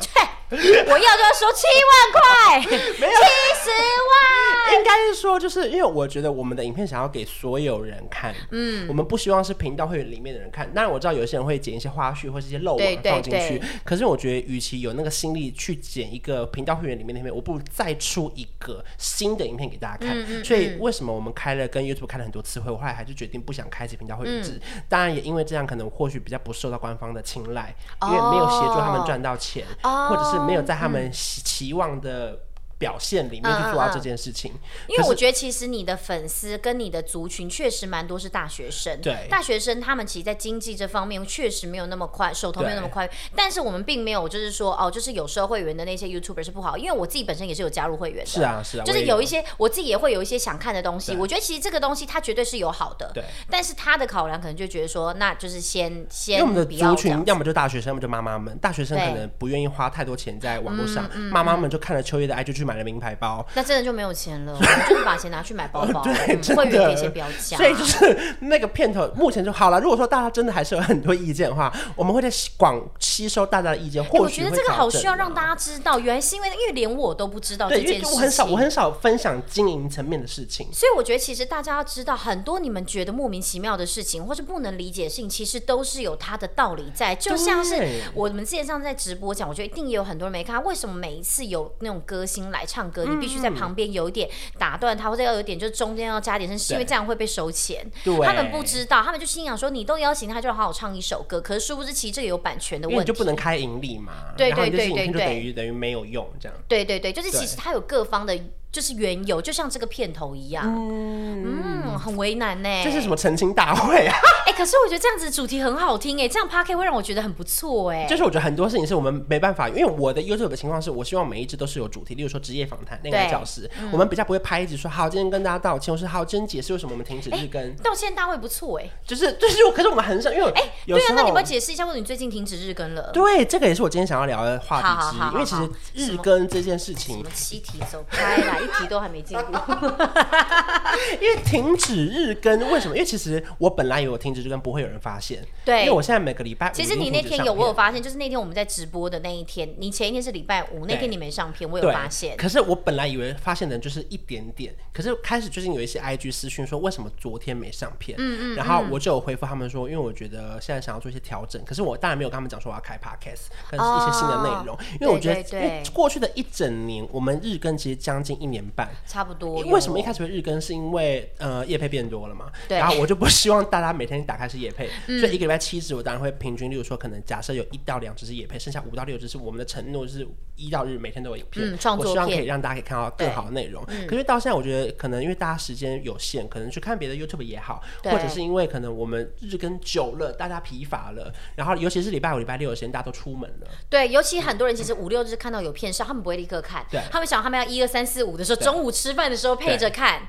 [0.50, 3.70] 我要就要收七万块， 七十
[4.09, 13.62] 万，应该是说，就是因为我觉得我们的影片想要给所有人看，嗯，我们不希望是频道会员里面的人看，当然我知道有些人会剪一些花絮或是一些漏网放进去。
[13.85, 20.18] 可是我觉得，与其有那个心力去剪一个频道会员里面的影片，我不如再出一个新的影片给大家看。
[20.18, 24.52] 嗯嗯、所以为什么我们开了跟 YouTube 开了很多次会，我后来还是决定不想开启频道会员制。
[24.52, 32.38] 嗯、当然也因为这样，可能或许比较不受到官方的青睐，哦、因为没有协助他们赚到钱，哦、或者是没有在他们期望的。
[32.83, 43.07] 表现里面去做到这件事情，嗯嗯嗯，因为我觉得其实你的粉丝跟你的族群确实蛮多是大学生，对，大学生他们其实，在经济这方面确实没有那么快，手头没有那么快。
[43.07, 43.14] 对。
[43.35, 49.23] 但是我们并没有就是说哦，就是有收会员的那些 YouTuber 是不好，因为我自己本身也是有加入会员的，是啊是啊，就是有。
[49.23, 63.44] 一些我自己也会有一些想看的东西，我觉得其实这个东西它绝对是有好的，对，但是他的考量可能就觉得说，那就是先先，因为我们的族群要么就大学生，要么就妈妈们，大学生可能不愿意花太多钱在网络上，妈妈们就看了秋叶的爱就去买了名牌包。
[63.54, 64.58] 那真的就没有钱了，
[64.88, 66.02] 就是把钱拿去买包包。
[66.04, 67.56] 对，会员可以先不要加。
[67.56, 69.80] 所以就是那个片头目前就好了。
[69.80, 74.02] 如果说大家真的还是有很多意见的话，我们会在广吸收大家的意见。
[74.04, 78.12] 或许我觉得这个好需要让大家知道，原来是因为因为连我都不知道这件事情。
[78.12, 80.66] 我很少我很少分享经营层面的事情。
[80.72, 87.14] 所以我觉得其实大家要知道，很多你们觉得莫名其妙的事情，或是不能理解的事情，其实都是有它的道理在。
[87.14, 94.29] 就像是我们之前上次在直播讲，我觉得一定也有很多人没看，为什么每一次有那种歌星来唱歌，你必须在旁边有一点。
[94.59, 97.85] 打断他，或者要有点，就是中间要加点声，是因为这样会被收钱。
[98.05, 101.40] 对，他们不知道，他们就心想说，你都邀请他，就好好唱一首歌。
[101.40, 104.12] 可是殊不知，其实这个有版权的问题，就不能开盈利嘛。
[104.37, 106.59] 对对对对对，等于等于没有用这样。
[106.68, 108.38] 对对对，就是其实他有各方的
[108.72, 112.68] 就是缘由，就像这个片头一样，嗯，嗯，很为难呢。
[112.82, 114.16] 这是什么澄清大会啊？
[114.46, 118.06] 哎、欸，可是我觉得这样子主题很好听哎，这样 Podcast 会让我觉得很不错哎。
[118.08, 127.61] 就是我觉得很多事情是我们没办法，因为我的 YouTube 的情况是我希望每一支都是有主题，例如说职业访谈、恋爱教室，嗯、我们比较不会拍一集说好，今天跟大家道歉，我说好，真解释为什么我们停止日更。
[127.61, 133.11] 欸、道歉大会不错哎，就是 就是，可是我们很少，因为哎，欸、对啊，那你不要解释一下，为什么你最近停止日更了？
[133.12, 139.37] 对，这个也是我今天想要聊的话题之一，因为其实日更这件事情，什么七题走开啦，一题都还没进。
[141.20, 142.96] 因为停止日更，为什么？
[142.96, 152.37] 因为其实我本来以为我停止日更不会有人发现，对，因为我现在每个礼拜五，其实你那天有我有发现，就是那天我们在直播的那一天，你前一天是礼拜五，那天你没上片，我有发现。
[152.37, 158.16] 可是我本来以为发现的人就是一点点，可是开始最近有一些 IG 私讯说，为什么昨天没上片？
[158.18, 169.61] 嗯嗯，然后我就有回复他们说，因为我觉得现在想要做一些调整，可是我当然没有跟他们讲说我要开 Podcast，但是一些新的内容，因为我觉得，因为过去的一整年，我们日更其实将近一年半，差不多。
[169.62, 170.53] 为什么一开始会日更？
[170.62, 172.49] 是因为呃夜配变多了嘛？
[172.69, 172.79] 对。
[172.79, 181.67] 然后我就不希望大家每天打开是夜配，嗯、所以一个礼拜七支，我当然会平均，例如说可能假设有一到两只是夜配，剩下五到六只是我们的承诺，是一到日每天都有影片。
[181.67, 182.11] 嗯，创作片。
[182.11, 183.83] 我希望可以让大家可以看到更好的内容。
[183.88, 193.67] 嗯、可是到现在，我觉得可能因为大家时间有限，可能去看别的 YouTube 也好，或者是因为可能我们日更久了，大家疲乏了，然后尤其是礼拜五、礼拜六的时间，大家都出门了。
[193.88, 200.20] 对，尤其很多人其实五六日看到有片上，他们不会立刻看，对，他们想他们要一二三四五的时候，中午吃饭的时候配着看。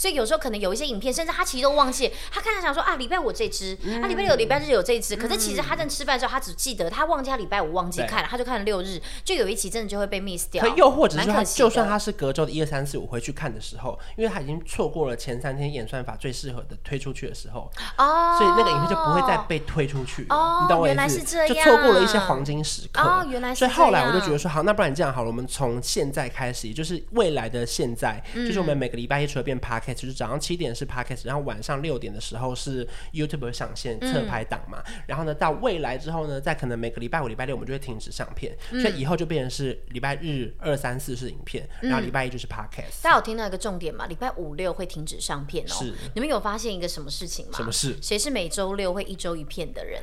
[0.00, 10.66] 所以有时候可能有一些影片，甚至他其实都忘记，他看他想说啊，礼拜五这只，啊礼拜六、礼拜日有这只，可是其实他在吃饭的时候，他只记得他忘记他礼拜五忘记看了，他就看了六日，就有一期真的就会被 miss 掉。
[10.74, 20.24] 又或者是他就算他是隔周的一二三四五回去看的时候，因为他已经错过了前三天演算法最适合的推出去的时候，哦，所以那个影片就不会再被推出去。
[20.30, 21.20] 哦，你懂我意思？
[21.46, 23.02] 就错过了一些黄金时刻。
[23.02, 23.74] 哦，原来是这样。
[23.74, 29.58] 所以后来我就觉得说，好，那不然这样好了，我们从现在开始，也就是未来的现在，就是我们每个礼拜一除了变
[29.90, 30.70] podcast，就是早上七点。
[30.70, 43.02] 是 Podcast，然后晚上六点的时候是 YouTube 上线侧拍档嘛，嗯、然后呢，到未来之后呢，在可能每个礼拜五、礼拜六我们就会停止上片，嗯、所以以后就变成是礼拜日二三四是影片，然后礼拜一就是 Podcast。
[43.02, 44.06] 大家有听到一个重点吗？
[44.06, 45.74] 礼拜五六会停止上片哦。
[45.74, 47.52] 是，你们有发现一个什么事情吗？
[47.56, 47.96] 什么事？
[48.00, 50.02] 谁是每周六会一周一片的人？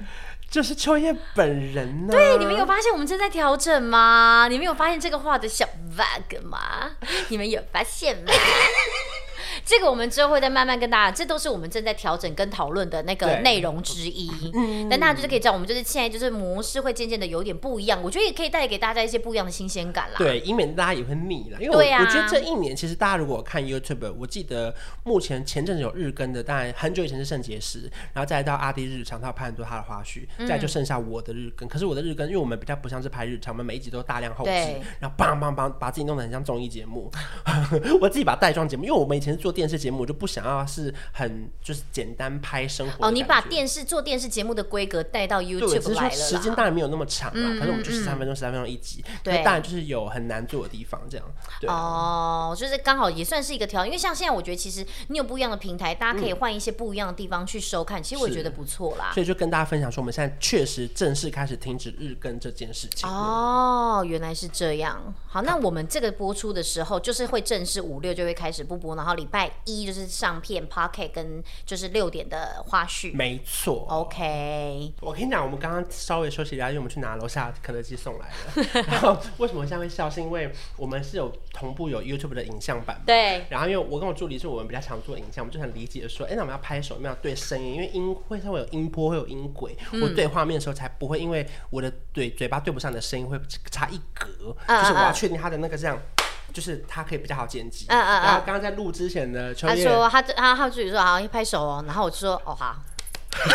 [0.50, 2.12] 就是秋叶本人呢。
[2.12, 4.48] 对，你们有发现我们正在调整吗？
[4.50, 6.92] 你们有发现这个话的小 bug 吗？
[7.30, 8.32] 你们有发现吗？
[9.68, 14.32] 这个我们之后会再慢慢跟大家，这都是我们正在调整跟讨论的那个内容之一。
[14.54, 18.02] 嗯，但大家就是可以知道，我们就是现在就是模式会渐渐的有点不一样。
[18.02, 20.16] 我觉得也可以带给大家一些不一样的新鲜感啦。
[20.20, 21.62] 对，以免大家也会腻了。
[21.62, 31.68] 因为我，啊、我觉得这一年其实大家如果看 YouTube，我记得目前前阵子有日更的，当然很久以前是圣结石，然后再来到阿迪日常，他有拍很多他的花絮，再就剩下我的日更。
[31.68, 34.52] 可是我的日更，因为我们比较不像是拍日常，我们每一集都大量后期，
[35.02, 37.12] 然后梆梆梆把自己弄得很像综艺节目。
[38.00, 43.08] 我自己把带妆节目，因为我们以前是做电视节目，我就不想要是很就是简单拍生活。
[43.08, 46.12] 哦，你把电视做电视节目的规格带到 YouTube 来了。
[46.12, 49.04] 时间当然没有那么长嘛，可是我们就十三分钟，十三分钟一集。
[49.24, 51.26] 对，当然就是有很难做的地方，这样。
[51.60, 51.68] 对。
[51.68, 59.10] 哦，就是刚好也算是一个调，因为像现在我觉得其实你有不一样的平台，大家可以换一些不一样的地方去收看，其实我觉得不错啦。
[59.16, 63.10] 所以就跟大家分享说，我们现在确实正式开始停止日更这件事情。
[63.10, 65.16] 哦，原来是这样。
[65.28, 73.14] 好，那我们这个播出的时候，就是会正式五六就会开始不播，然后礼拜一就是上片 Pocket 跟就是六点的花絮。
[73.16, 73.86] 没错。
[73.90, 74.94] OK。
[75.02, 78.82] 我跟你讲，我们刚刚稍微休息一下，因为我们去拿楼下肯德基送来的。
[78.88, 80.10] 然后为什么现在会笑？
[80.10, 83.02] 是因为我们是有同步有 YouTube 的影像版。
[83.06, 83.46] 对。
[83.50, 93.40] 然后因为我跟我助理是我们比较常做影像，我们就很理解的说，哎，那我们要拍手，我们要对声音，因为音会稍微有音波，会有音轨，嗯、我对画面的时候才不会因为我的嘴嘴巴对不上的声音会
[93.72, 96.00] 差一格，啊、就是我要确定它的那个这样。
[96.54, 98.24] 就是他可以比较好剪辑，嗯嗯嗯。
[98.24, 102.76] 然后刚刚在录之前呢，他说他他他自己说好，一拍手哦，然后我就说哦好。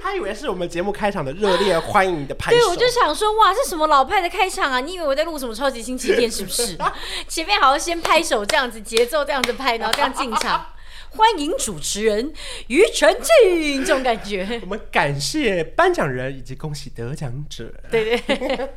[0.00, 2.56] 他以为是我们节目开场的热烈欢迎的拍手。
[2.56, 4.80] 对，我就想说哇，是什么老派的开场啊？
[4.80, 6.78] 你以为我在录什么超级星期天是不是？
[7.28, 10.64] 前面好像先拍手这样子，节奏这样子拍，然后这样进场，
[11.10, 12.32] 欢迎主持人
[12.68, 14.58] 庾澄庆这种感觉。
[14.62, 17.70] 我们感谢颁奖人以及恭喜得奖者。
[17.90, 18.70] 对对。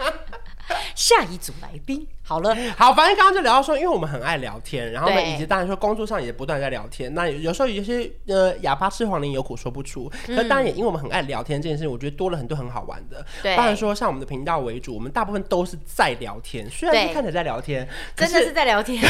[0.93, 2.06] 下一组来宾。
[2.32, 7.13] 好了，好，反正刚刚就聊到说，因为我们很爱聊天，然后呢，以及当然说工作上也不断在聊天。
[7.13, 10.10] 那有时候有些呃哑巴吃黄连，有苦说不出。
[10.30, 13.26] 那当然也因为我们很爱聊天这件事情，我觉得多了很多很好玩的。
[13.44, 19.04] 对，当然说像我们的频道为主，我们大部分都是在聊天，虽然是看起来在聊天，真的是在聊天。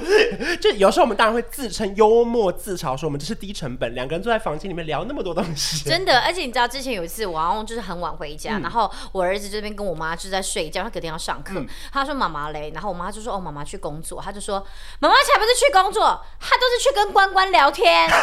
[0.58, 5.84] 就有时候我们当然会自称幽默自嘲，说我们这是低成本，两个人坐在房间里面聊那么多东西。
[5.84, 12.61] 真的，而且你知道之前有一次，我好像就是很晚回家，然后我儿子这边跟我妈就在睡觉，他隔天要上课，他说妈妈嘞。
[12.62, 14.64] 对，然后我妈就说：“哦，妈妈去工作。”她就说
[15.00, 18.08] ：“妈妈才不是去工作，她都是去跟关关聊天。”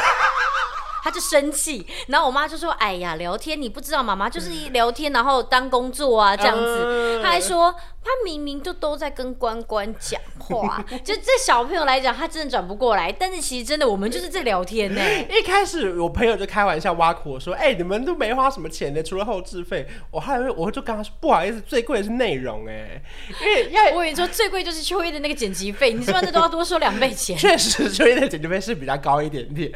[1.04, 7.76] 他就生气，然后我妈就说：“哎呀，聊天你不知道，妈妈就是一聊天，然后当工作啊这样子。”他还说。
[8.10, 13.12] 他明明就都在跟关关讲话， 就这小朋友来讲，他真的转不过来。
[13.12, 15.02] 但是其实真的，我们就是在聊天呢。
[15.30, 23.00] 一开始我朋友就开玩笑挖苦我说：“哎、欸，你们都没花什么钱的，除了后置费。”我还以为我就跟他说：“不好意思，最贵的是内容哎，
[23.42, 27.38] 因为要我跟你说，最贵就是秋叶的那个剪辑费，你是不是都要多收两倍钱？
[27.40, 29.72] 确实，秋叶的剪辑费是比较高一点点。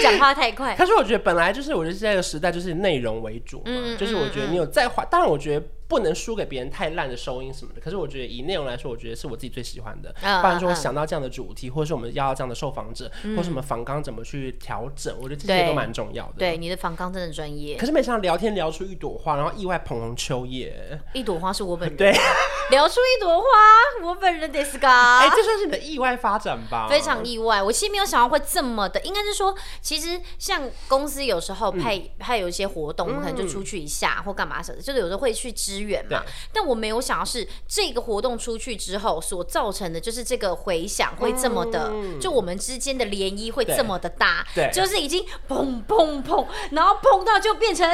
[0.00, 0.76] 讲话太快。
[0.76, 5.66] 可是我觉得本来就是，我觉得现在的时代就是内容为主嘛，嗯、就是我觉得你有再花，当然我觉得。
[5.87, 10.11] 不能输给别人太烂的收音什么的，可是我觉得以内容来说，我觉得是我自己最喜欢的。
[10.13, 16.33] 不然说我想到这样的主题，或者是我们要到这样的受访者，或什么访纲怎么去调整，我觉得这些都蛮重要的。
[16.39, 17.77] 对，你的访纲真的专业。
[17.77, 20.99] 可是没想到聊天聊出一朵花，然后意外捧红秋叶。
[21.13, 21.97] 一朵花是我本人。
[21.97, 22.11] 对，
[22.71, 23.47] 聊出一朵花，
[24.03, 25.19] 我本人ですか？
[25.19, 26.87] 哎，这算是你的意外发展吧？
[26.89, 28.99] 非常意外，我其实没有想到会这么的。
[29.01, 36.22] 应该是说，其实像公司有时候派派有一些活动，我们可能就出去一下或干嘛什么，就是有时候会去支 援嘛。
[36.52, 47.86] 但我没有想到是这个活动出去之后所造成的，就是这个回响会这么的，嗯、就我们之间的涟漪会这么的大，对，就是已经砰砰砰，然后碰到就变成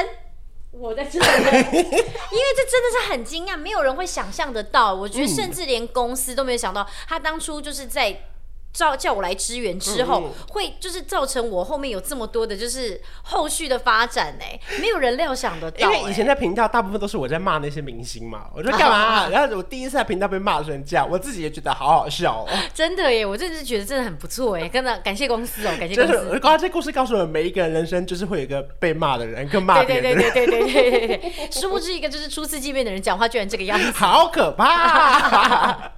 [0.71, 8.31] 我在这里， 因为这真的是很惊讶，没有人会想象得到，我觉得甚至连公司都没有想到，他当初就是在。
[8.75, 14.45] 叫叫我来支援之后，嗯、会就是造成我后面有这么多的，就是后续的发展呢？
[14.81, 15.89] 没有人料想得到。
[15.89, 19.29] 因为以前在频道，大部分都是我在骂那些明星嘛，我说 干嘛、啊？
[19.31, 22.49] 然后我第一次在频道被骂成这样，我自己也觉得好好笑哦。
[22.73, 26.29] 真的耶，我真的是觉得真的很不错哎，真的感谢公司哦，感谢公司。
[26.39, 30.15] 刚刚这故事告诉我们，每一个人人生就是会有一个被骂的人，跟骂别人。
[30.15, 31.51] 对对对对对对对对。
[31.51, 35.71] 殊不知一个就是初次见面的人讲话居然这个样子，好可怕！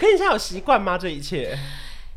[0.00, 0.96] 可你现在有习惯吗？
[0.96, 1.58] 这一切？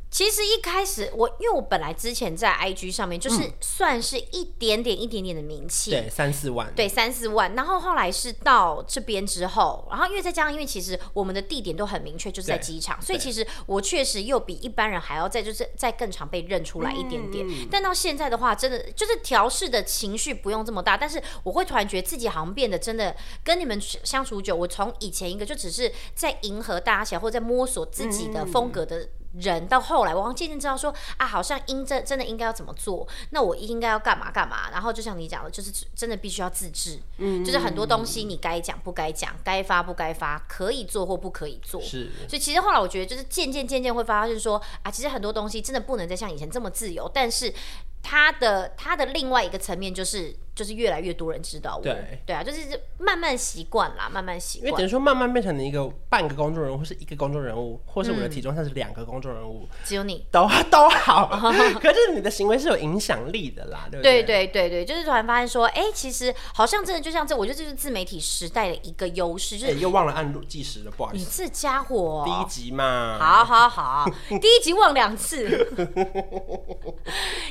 [0.10, 7.54] 其实一开始我，因为我本来之前在 IG 上面就是算是一点点一点点的名气，对，三四万，对，三四万。
[7.56, 17.46] 然后后来是到这边之后，然后因为再加上，因为其实我们的地点都很明确，就是在机场，所以其实我确实又比一般人还要再就是再更常被认出来一点点。
[17.46, 29.10] 嗯、但到现在的话，真的就是调试的情绪不用这么大，但是我会突然觉得自己好像变得真的跟你们相处久，我从以前一个就只是在迎合大家或者在摸索自己的风格的。
[29.40, 34.70] 人到后来，我渐渐知道说啊，好像应真真的应该要怎么做，那我应该要干嘛干嘛。
[34.72, 41.82] 然后就像你讲的，就是真的必须要自制，嗯，就是很多东西你该讲不该讲，该发不该发，可以做或不可以做。
[41.82, 47.54] 是，所以其实后来我觉得，就是渐渐渐渐会发现说啊，其实很多东西真的不能再像以前这么自由，但是
[48.02, 50.36] 它的它的另外一个层面就是。
[50.58, 52.20] 就是越来越多人知道我，对。
[52.26, 52.62] 对啊，就是
[52.98, 54.68] 慢慢习惯啦，慢慢习惯。
[54.68, 60.26] 因为等于说慢慢变成了一个半个公众人物，或是一个公众人物，或是我的体重上是两个公众人物，只有你。
[60.32, 61.28] 都 都好，
[61.80, 64.24] 可是你的行为是有影响力的啦，对不对？
[64.24, 75.44] 对对对对，就是突然发现说，哎，其实好像真的就像这，我觉得这是自媒体时代的一个优势，就是又忘了按计时了，不好意思，你这家伙，第一集嘛，好好好， 第一集忘两次，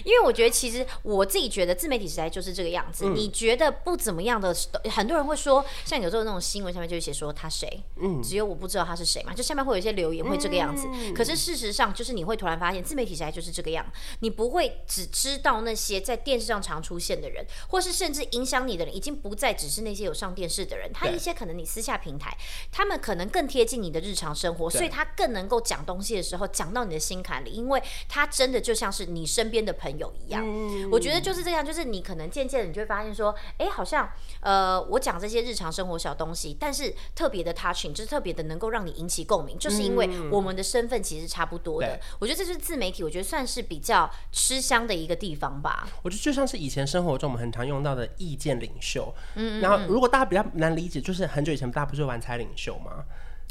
[0.03, 3.73] 因为我觉得其实我自己觉得自媒体时代就是这个样子，你觉得？
[3.87, 4.53] 不怎么样的，
[4.91, 10.89] 很多人会说，像有时候那种新闻下面就会写说他谁，嗯，只有我不知道他是谁嘛，就下面会有一些留言会这个样子。
[10.93, 13.87] 嗯、可是事实上，就是你会突然发现，自媒体时代就是这个样，
[14.21, 22.37] 你不会只知道那些在电视上常出现的人，或是甚至影响你的人，已经不再只是那些有上电视的人，他一些可能你私下平台，
[22.73, 30.26] 他们可能更贴近你的日常生活，所以他更能够讲东西的时候讲到你的心坎里，因为他真的就像是你身边的朋友一样。
[30.31, 34.11] 嗯、我觉得就是这样，就是你可能渐渐的你就会发现说，哎、欸，好像。
[34.41, 41.89] 呃，我讲这些日常生活小东西，但是特别的 touching，就是特别的能够让你引起共鸣，就是因为我们的身份其实差不多的。
[41.97, 45.89] 嗯、我觉得这是自媒体，我觉得算是比较吃香的一个地方吧。
[46.03, 53.05] 我觉得就像是以前生活中我们很常用到的意见领袖，嗯，嗯，嗯，然后如果大家比较难理解，就是很久以前大家不是玩猜领袖吗？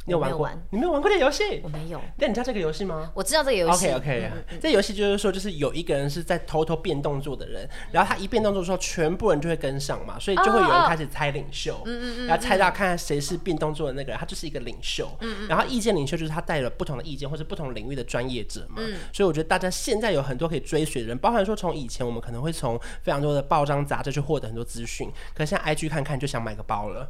[0.05, 0.39] 你有玩过？
[0.41, 1.61] 玩你没有玩过这游戏？
[1.63, 1.99] 我没有。
[2.17, 3.11] 那你知道这个游戏吗？
[3.15, 3.87] 我知道这个游戏。
[3.87, 27.09] OK OK，、这游戏就是说，就是有一个人是在偷偷变动作的人，然后他一变动作的时候，全部人就会跟上嘛，所以就会有人开始猜领袖，嗯嗯嗯，然后猜到看看谁是变动作的那个人，他就是一个领袖，嗯嗯，然后意见领袖就是他带了不同的意见或者不同领域的专业者嘛，嗯，所以我觉得大家现在有很多可以追随的人，包含说从以前我们可能会从非常多的报章杂志去获得很多资讯，可是现在 IG 看看就想买个包了。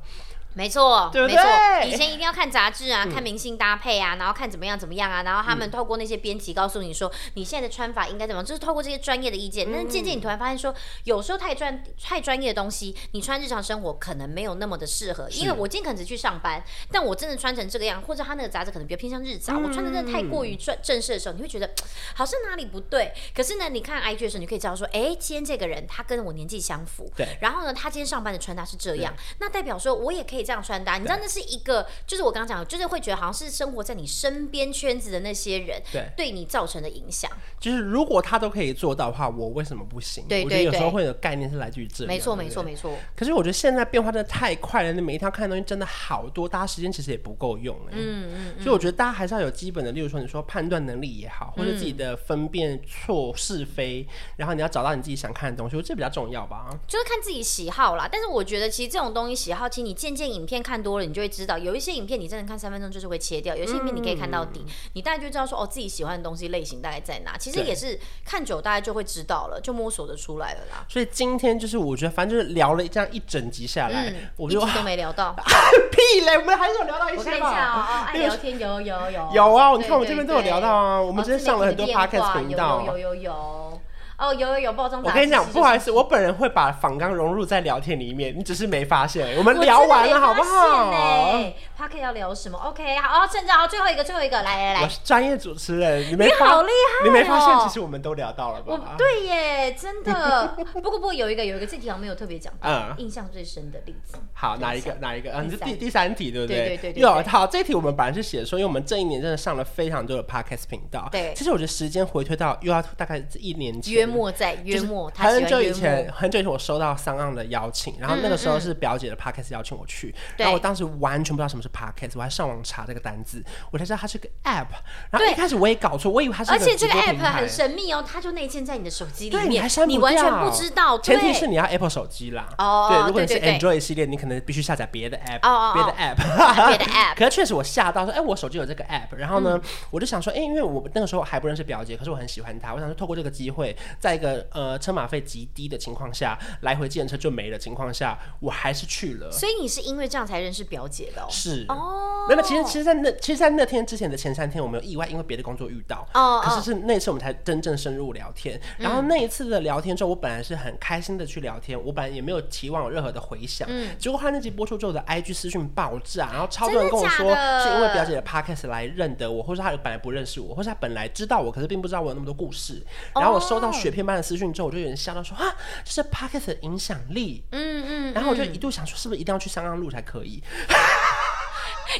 [0.55, 1.35] 没错，对不对？
[1.35, 9.69] 没错，以前一定要看杂志啊，嗯、看明星搭配啊，然后看怎么样怎么样啊，然后他们透过那些编辑告诉你说，你现在的穿法应该怎么样，就是透过这些专业的意见。
[9.71, 15.29] 但是渐渐你突然发现说，有时候太专太专业的东西，你穿日常生活可能没有那么的适合。
[15.31, 21.69] 因为我今天可能只去上班，但我真的穿成这个样，或者他那个杂志可能比较偏向日杂，我穿的真的太过于正正式的时候，你会觉得
[22.15, 23.11] 好像哪里不对。
[23.35, 27.38] 可是呢，你看 IG 的时候，你可以知道说，哎，今天这个人他跟我年纪相符，对。
[27.41, 30.97] 然后呢，他今天上班的穿搭是这样，那代表说我也可以这样穿搭。
[30.97, 37.29] 你知道那是一个，就是我刚刚讲的，就是会觉得好像是生活在你身边圈子的那些人，对，对你造成的影响。
[37.59, 40.23] 就是如果他都可以做到的话，我为什么不行？
[40.29, 42.07] 对对对，我觉得有时候会有概念是来自于这里。
[42.07, 42.95] 没错没错没错。
[43.15, 47.75] 可是我觉得现在变化真的太快了，你每一条看的东西真的好多，大家时间其实也不够用。
[47.91, 48.63] 嗯嗯嗯。
[48.63, 56.69] 所以我觉得大家还是要有基本的，例如说你说判断能力也好，或者自己的分辨错是非，然后你要找到你自己想看的东西，我觉得这比较重要吧。
[56.87, 58.07] 就是看自己喜好啦。
[58.11, 67.38] 但是我觉得其实这种东西喜好，其实你渐渐影片看多了，你就会知道，有一些影片你真的看三分钟就是会切掉，有些影片你可以看到底，嗯、你大概就知道说哦自己喜欢的东西类型大概在哪。
[67.38, 70.86] 其实也是看久大概就会知道了，就摸索的出来了啦。
[70.88, 75.33] 所以今天就是我觉得反正就是聊了这样一整集下来，嗯、我就一集都没聊到，
[75.91, 77.19] 屁嘞，我们还是有聊到一些。
[77.19, 83.81] 我看一下哦，哦，爱聊天有有有有啊，你看我们这边都有聊到啊，我们今天上了很多 podcast 频道，有有有有。
[84.18, 85.03] 哦，有有有报章。
[85.03, 89.36] 我跟你讲，不好意思，我本人会把仿纲融入在聊天里面，你只是没发现。
[89.38, 90.89] 我们聊完了，好不好？
[90.91, 94.82] 哎，Podcast 要聊什么？OK，好，趁着好，最后一个，最后一个，来来来。
[94.84, 96.70] 我是专业主持人，你没好厉
[97.01, 97.68] 害，你没发现？
[97.68, 98.95] 其实我们都聊到了吧？
[98.97, 100.55] 对耶，真的。
[100.74, 104.18] 不过不过有一个有一个这题好像没有特别讲，嗯，印象最深的例子。
[104.34, 104.93] 好，哪一个？
[105.01, 105.32] 哪一个？
[105.34, 106.68] 嗯，是第第三题，对不对？
[106.68, 107.01] 对对对。
[107.01, 111.09] 有好，这一题我们本来是写说，因为我们这一年真的上了非常多的 Podcast 频道。
[111.11, 111.34] 对。
[111.36, 114.80] 其实我觉得时间回推到又要大概一年前，约莫在约。
[115.16, 124.68] 很久以前，很久以前我收到桑岸的邀请，然后那个时候是表姐的 podcast 邀请我去，然后我当时完全不知道什么是 podcast，我还上网查这个单字，我才知道它是个 app，
[125.10, 149.31] 然后一开始我也搞错，我以为它是，而且这个 app 很神秘哦，它就内建在你的手机里面，你还删，你完全不知道，前提是你要 Apple 手机啦，哦，对，如果你是 Android 系列，你可能必须下载别的 app，别的 app， 别的 app，可是确实我吓到说，哎，我手机有这个 app，然后呢，我就想说，哎，因为我那个时候还不认识表姐，可是我很喜欢她，我想说透过这个机会，在一个呃车马费极低的情况下，来回计程车就没了情况下，我还是去了。
[149.31, 151.25] 所以你是因为这样才认识表姐的？
[151.29, 156.41] 是哦，没有，其实其实，在那其实，在那天之前的前三天，我没有意外，因为别的工作遇到哦。
[156.43, 158.59] 可是是那次我们才真正深入聊天。
[158.77, 163.67] 然后那一次的聊天之后，我本来是很开心的去聊天，我本来也没有期望有任何的回响。
[163.69, 163.95] 嗯。
[163.97, 172.83] 结果他那集播出之后的 IG 私讯爆炸，然后超多人跟我说是因为表姐的 Podcast 来认得我，或是他本来不认识我，或是他本来知道我，可是并不知道我有那么多故事。
[173.13, 175.45] 然后我收到雪片般的私讯之后，我就有点吓到说啊。
[175.83, 180.41] 这是 Podcast 的影响力，嗯嗯，然后我就一度想说，是不是一定要去香港路才可以？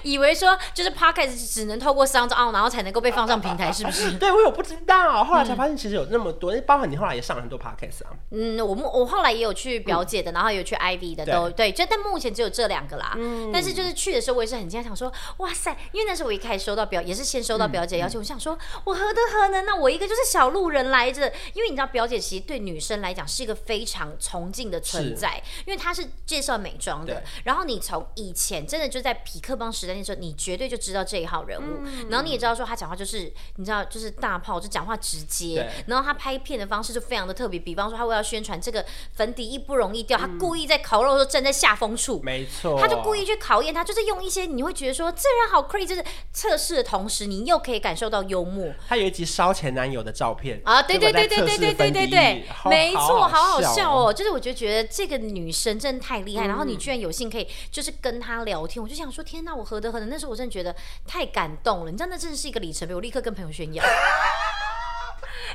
[0.04, 4.12] 以为说就是 Podcast 只能透过 SoundOn，然后才能够被放上平台，是不是？
[4.20, 8.12] 对，我有不知道，后来才发现其实有那么多，包括你后来也上了很多 Podcast 啊。
[8.32, 13.14] 嗯，我们我后来也有去表姐的，然后有去 Ivy 的，都对，就但目前只有这两个啦。
[13.18, 13.52] 嗯。
[13.52, 19.66] 但是就是去的时候，我也是很惊讶，想说哇塞，因为那时候我一开始收到表，也是先收到表姐邀请，我想说我何德何能？
[19.66, 27.24] 那我一个就是小路人来着，因为你知道表姐其实对女生来讲是一个非常崇敬的存在，因为她是介绍美妆的。
[27.44, 48.74] 然后你从以前真的就在匹克邦时代那时候，你绝对就知道这一号人物，嗯、然后你也知道说他讲话就是你知道就是大炮，就讲话直接，然后他拍片的方式就非常的特别，比方说他为了宣传这个粉底液不容易掉，嗯、他故意在烤肉的时候站在下风处，没错，他就故意去考验他，就是用一些你会觉得说这人好 crazy，就是测试的同时你又可以感受到幽默。
[48.88, 60.10] 他有一集烧前男友的照片啊，对对对对对对对对对，没错，好好笑哦，就是我就觉得这个女生真的太厉害，嗯、然后你居然有幸可以就是跟她聊天，我就想说天哪，我何的可能？
[60.10, 60.76] 那时候我真的觉得。
[61.08, 63.84] 太感动了，你知道那真的是一个里程碑，我立刻跟朋友炫耀。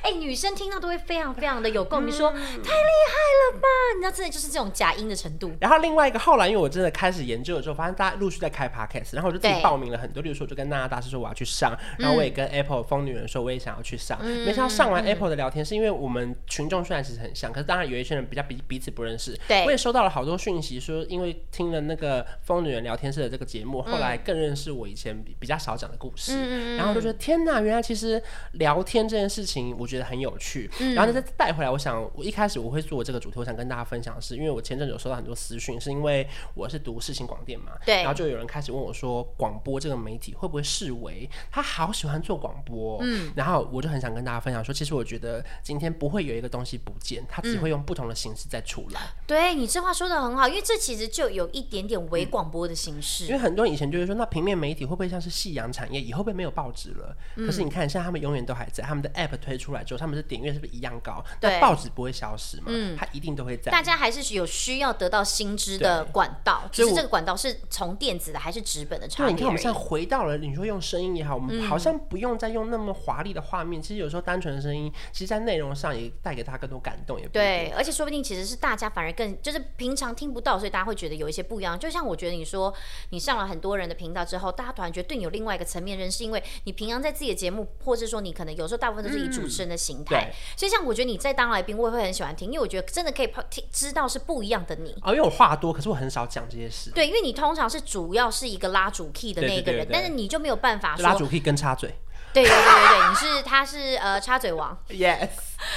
[0.02, 3.68] 哎、欸，女生听到都会非常非常的有共鸣，说、嗯、太厉害了吧？
[3.96, 5.52] 你知道，真的就是这种假音的程度。
[5.60, 10.20] 然后另外一个后来，因为我真的开始研究的时候，发现大家陆续在开 podcast，然后我就自己报名了很多。
[10.20, 14.18] 对例如说，我就跟娜娜大师说我要去上，然后我也跟 Apple 疯女人说我也想要去上。
[14.20, 19.38] 嗯、没想到上完 Apple 的聊天，是因为我们群众虽然其实很像，可是当然有一些人比较彼彼此不认识。
[19.48, 26.32] 对，我也收到了好多讯息，说因为听了那个疯女人聊天室的这个节目，后来更认识我以前比较少讲的故事。
[26.34, 28.22] 嗯、然后就觉得天哪，原来其实
[28.52, 29.90] 聊天这件事情，我。
[29.90, 30.70] 觉得很有趣。
[30.78, 41.28] 嗯、然后呢再带回来，我想我一开始我会做这个主题，我想跟大家分享的是，因为我前阵子有收到很多私讯，是因为我是读世新广电嘛，对，然后就有人开始问我说，广播这个媒体会不会视为？
[41.50, 49.00] 他好喜欢做广播，嗯，然后我就很想跟大家分享说，其实我觉得今天不会有一个东西不见，它只会用不同的形式再出来。
[49.00, 53.24] 嗯、对，你这话说的很好，因为这其实就有一点点伪广播的形式。
[53.24, 57.16] 嗯、因为很多人以前就是说，那平面媒体会不会像是夕阳产业，以后会没有报纸了？
[57.34, 61.22] 嗯、可是你看，现在他们永远都还在，他们的 App 推出来之后，他们是点阅是不是一样高？
[61.40, 62.64] 对，报纸不会消失嘛？
[62.68, 63.70] 嗯，它一定都会在。
[63.70, 69.26] 大家还是有需要得到新知的管道，就是这个管道是从电子的还是纸本的差别？
[69.26, 77.70] 对，你看我们现在回到了，你说用声音也好，我们好像不用再用那么华丽的画面，嗯、其实有时候单纯的声音，其实在内容上也带给他更多感动，也不对。
[77.76, 81.78] 而且说不定其实是大家反而更就是平常听不到，所以大家会觉得有一些不一样。
[81.78, 82.72] 就像我觉得你说
[83.10, 94.94] 你上了很多人的频道之后，大家突然觉得对你有另外一个层面认识，因为你平常在自己的节目，或是说你可能有时候大部分都是以主持人的形态，嗯、所以像我觉得你在当来宾，我也会很喜欢听，因为我觉得真的可以听知道是不一样的你。
[95.02, 96.90] 哦，因为我话多，可是我很少讲这些事。
[96.92, 101.92] 对，因为你通常是主要是一个拉主 key 的那个人，但是你就没有办法说拉主 key 跟插嘴。
[102.32, 104.78] 对对对对对，你是他是呃插嘴王。
[104.88, 105.30] Yes。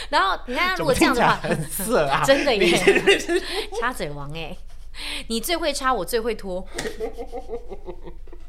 [0.10, 2.78] 然后你看他如果这样的话，很色啊，真的耶，
[3.82, 4.56] 插嘴王哎，
[5.30, 6.64] 你最会插，我最会拖。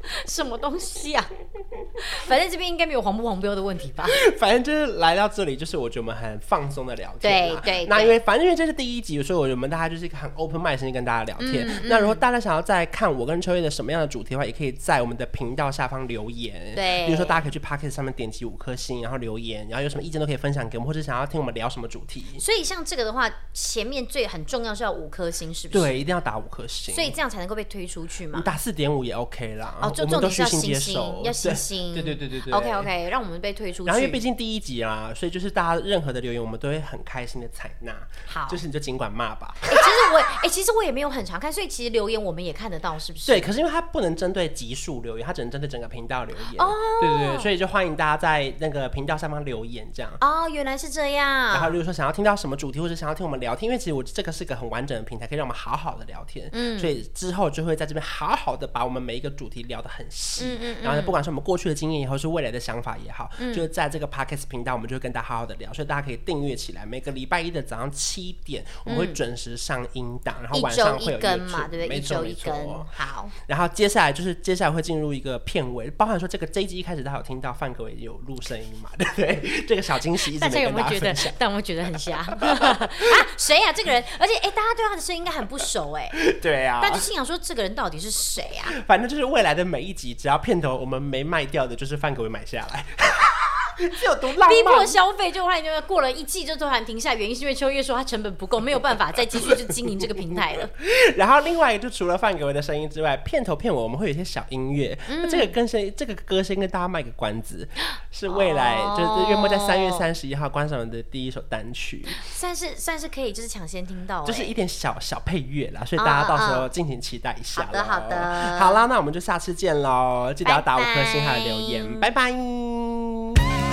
[0.27, 1.25] 什么东西啊？
[2.25, 4.05] 反正这边应该没有黄不黄标的问题吧？
[4.37, 7.51] 反正就是来到这里，就是我觉得我们很放松的聊天。
[7.51, 7.85] 对对。
[7.85, 11.67] 那因为反正因为这是第一集，所以我们大家就是一个很 open mind 心跟大家聊天。
[11.67, 16.73] 嗯、那如果大家想要再看我跟秋月的什么样的主题的话，也可以在我们的频道下方留言。
[16.75, 17.05] 对。
[17.05, 22.25] 比如说大家可以去 Podcast 上面点击五颗星，然后留言，然后有什么意见都可以分享给我们，或者想要听我们聊什么主题。
[22.39, 25.83] 所以像这个的话，前面最很重要是要五颗星，是不是？
[25.83, 26.93] 对，一定要打五颗星。
[26.93, 28.37] 所以这样才能够被推出去嘛？
[28.37, 29.75] 你打四点五也 OK 啦。
[29.81, 30.31] 哦，就重点
[30.79, 31.93] 是要要星星。
[31.93, 32.53] 对对对对对。
[32.53, 33.87] OK OK，让我们被推出去。
[33.87, 37.95] 然后因为毕竟第一集啊，所以就是大家任何的留言，我们都会很开心的采纳。
[38.27, 39.55] 好，就是你就尽管骂吧。
[39.61, 43.27] 哎、欸，其实我哎、欸，其实我也没有很常看，所以其实留言我们也看得到，是不是？
[43.27, 46.55] 对，可是因为它不能针对集数留言，它只能针对整个频道留言。
[46.59, 46.73] 哦。
[47.01, 50.11] 对对对，所以就欢迎大家在那个频道下方留言，这样。
[50.21, 51.53] 哦，原来是这样。
[51.53, 56.49] 然后如果说想要听到什么主题，或者想要听我们聊天，因为其实我这个是个很完整的平台，可以让我们好好的聊天。
[56.51, 56.79] 嗯。
[56.79, 60.45] 所以之后就会在这边好好的把我们每一个主题聊得很细。
[60.45, 60.75] 嗯嗯。
[60.83, 65.71] 然后不管是我们过去的经验也好，是未来的想法也好，嗯、就是在这个 Podcast 频道，我们就会跟大家好好的聊。
[65.73, 71.97] 所以大家可以订阅起来，每个礼拜一的早上七点，我们会准时上音档，嗯、然后晚上会有一更嘛，对不对？
[71.97, 72.53] 一周一根。
[72.91, 73.29] 好。
[73.47, 79.65] 然后接下来就是接下来会进入一个片尾，包含说这个这一集一开始大家有听到范可伟有录声音嘛， 对不对？
[79.67, 81.15] 这个小惊喜一直大家有没有觉得？
[81.37, 82.89] 但我觉得很瞎 啊！
[83.37, 83.73] 谁呀、啊？
[83.73, 84.03] 这个人？
[84.19, 86.09] 而且哎，大家对他的声音应该很不熟哎。
[86.41, 86.79] 对呀、啊。
[86.81, 88.71] 但就心想说，这个人到底是谁啊？
[88.87, 92.85] 反正就是未来的每一集，只要片头我们没卖掉的，就是范可伟买下来。
[93.95, 94.49] 是有多浪漫？
[94.49, 100.69] 逼迫消费，就后来就过了一季就突然停下，原因是因为秋月说他成本不够，没有办法再继续去经营这个平台了。
[101.17, 104.97] 然后另外一个就除了范可伟的声音之外，片头片尾我们会有一些小音乐。
[105.07, 105.91] 那、嗯、这个跟谁？
[105.91, 107.67] 这个歌先跟大家卖个关子，
[108.11, 117.63] 是未来、哦、就是月末在三月三十一号观赏的第一首单曲，算是算是可以就是抢先听到，就是一点小小配乐啦，所以大家到时候敬请期待一下。
[117.65, 122.15] 好的好的，好啦，那我们就下次见喽，记得要打五颗星还有留言，拜拜。
[122.15, 123.64] 拜拜